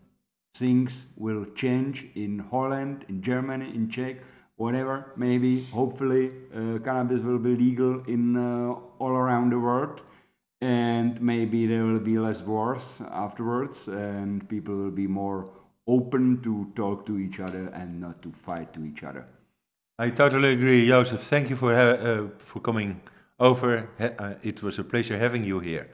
things 0.55 1.07
will 1.17 1.45
change 1.55 2.07
in 2.15 2.39
Holland, 2.39 3.05
in 3.09 3.21
Germany, 3.21 3.73
in 3.75 3.91
Czech, 3.91 4.17
whatever. 4.57 5.13
Maybe, 5.17 5.63
hopefully, 5.65 6.31
uh, 6.55 6.79
cannabis 6.79 7.21
will 7.23 7.39
be 7.39 7.57
legal 7.57 8.03
in 8.07 8.37
uh, 8.37 8.75
all 8.99 9.11
around 9.11 9.51
the 9.51 9.59
world, 9.59 10.03
and 10.61 11.21
maybe 11.21 11.67
there 11.67 11.85
will 11.85 12.01
be 12.01 12.19
less 12.19 12.43
wars 12.43 13.03
afterwards, 13.11 13.89
and 13.89 14.49
people 14.49 14.75
will 14.75 14.91
be 14.91 15.07
more 15.07 15.49
open 15.87 16.41
to 16.43 16.73
talk 16.75 17.05
to 17.07 17.19
each 17.19 17.41
other 17.41 17.69
and 17.75 18.01
not 18.01 18.23
to 18.23 18.33
fight 18.33 18.73
to 18.73 18.85
each 18.85 19.03
other. 19.03 19.27
I 19.99 20.11
totally 20.11 20.53
agree, 20.53 20.87
Josef. 20.89 21.23
Thank 21.23 21.51
you 21.51 21.57
for 21.57 21.73
uh, 21.73 22.29
for 22.39 22.61
coming 22.61 23.01
over. 23.39 23.89
Uh, 24.01 24.35
it 24.43 24.63
was 24.63 24.79
a 24.79 24.85
pleasure 24.85 25.19
having 25.19 25.45
you 25.45 25.61
here. 25.61 25.89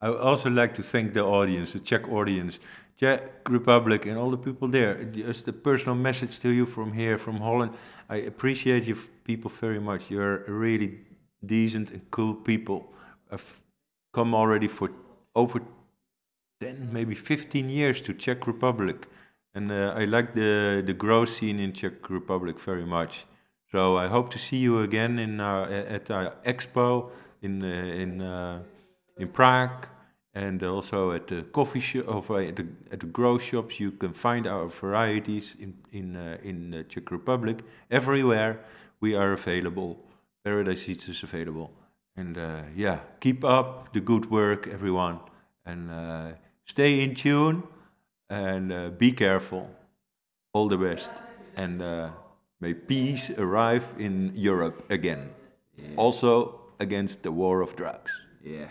I 0.00 0.08
would 0.08 0.20
also 0.20 0.50
like 0.50 0.74
to 0.74 0.82
thank 0.82 1.14
the 1.14 1.24
audience, 1.24 1.72
the 1.72 1.80
Czech 1.80 2.08
audience, 2.08 2.60
Czech 3.00 3.48
Republic, 3.48 4.04
and 4.04 4.18
all 4.18 4.30
the 4.30 4.36
people 4.36 4.68
there. 4.68 5.02
Just 5.04 5.48
a 5.48 5.52
personal 5.52 5.94
message 5.94 6.38
to 6.40 6.50
you 6.50 6.66
from 6.66 6.92
here, 6.92 7.16
from 7.16 7.38
Holland. 7.38 7.72
I 8.10 8.16
appreciate 8.16 8.84
you 8.84 8.96
people 9.24 9.50
very 9.50 9.80
much. 9.80 10.10
You're 10.10 10.44
really 10.46 10.98
decent 11.46 11.90
and 11.92 12.02
cool 12.10 12.34
people. 12.34 12.92
I've 13.32 13.60
come 14.12 14.34
already 14.34 14.68
for 14.68 14.90
over 15.34 15.62
10, 16.60 16.90
maybe 16.92 17.14
15 17.14 17.70
years 17.70 18.02
to 18.02 18.12
Czech 18.12 18.46
Republic. 18.46 19.08
And 19.54 19.72
uh, 19.72 19.94
I 19.96 20.04
like 20.04 20.34
the, 20.34 20.82
the 20.84 20.92
grow 20.92 21.24
scene 21.24 21.58
in 21.58 21.72
Czech 21.72 22.10
Republic 22.10 22.60
very 22.60 22.84
much. 22.84 23.24
So 23.72 23.96
I 23.96 24.08
hope 24.08 24.30
to 24.32 24.38
see 24.38 24.58
you 24.58 24.82
again 24.82 25.18
in 25.18 25.40
our, 25.40 25.64
at 25.70 26.10
our 26.10 26.34
expo 26.44 27.10
in, 27.40 27.62
uh, 27.62 27.66
in, 27.66 28.20
uh, 28.20 28.62
in 29.16 29.28
Prague 29.28 29.86
and 30.34 30.62
also 30.62 31.12
at 31.12 31.26
the 31.26 31.42
coffee 31.52 31.80
shop, 31.80 32.06
of, 32.06 32.30
uh, 32.30 32.36
at, 32.36 32.56
the, 32.56 32.66
at 32.92 33.00
the 33.00 33.06
grow 33.06 33.38
shops. 33.38 33.80
You 33.80 33.90
can 33.90 34.12
find 34.12 34.46
our 34.46 34.68
varieties 34.68 35.56
in, 35.58 35.74
in, 35.92 36.16
uh, 36.16 36.38
in 36.42 36.70
the 36.70 36.84
Czech 36.84 37.10
Republic. 37.10 37.62
Everywhere 37.90 38.60
we 39.00 39.14
are 39.14 39.32
available. 39.32 39.98
Paradise 40.44 40.82
Seeds 40.82 41.08
is 41.08 41.22
available. 41.22 41.70
And 42.16 42.38
uh, 42.38 42.62
yeah, 42.76 43.00
keep 43.20 43.44
up 43.44 43.92
the 43.92 44.00
good 44.00 44.30
work, 44.30 44.68
everyone. 44.68 45.18
And 45.66 45.90
uh, 45.90 46.28
stay 46.64 47.02
in 47.02 47.14
tune 47.14 47.62
and 48.28 48.72
uh, 48.72 48.90
be 48.90 49.12
careful. 49.12 49.68
All 50.52 50.68
the 50.68 50.78
best. 50.78 51.10
And 51.56 51.82
uh, 51.82 52.10
may 52.60 52.74
peace 52.74 53.30
arrive 53.30 53.84
in 53.98 54.32
Europe 54.34 54.84
again. 54.90 55.30
Also 55.96 56.60
against 56.78 57.22
the 57.22 57.32
war 57.32 57.62
of 57.62 57.74
drugs. 57.74 58.10
Yeah. 58.44 58.66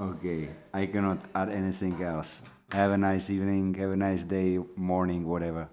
Okay, 0.00 0.50
I 0.72 0.86
cannot 0.86 1.18
add 1.34 1.48
anything 1.50 2.00
else. 2.02 2.42
Have 2.70 2.92
a 2.92 2.98
nice 2.98 3.30
evening, 3.30 3.74
have 3.74 3.90
a 3.90 3.96
nice 3.96 4.22
day, 4.22 4.58
morning, 4.76 5.26
whatever. 5.26 5.68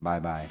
Bye 0.00 0.20
bye. 0.20 0.48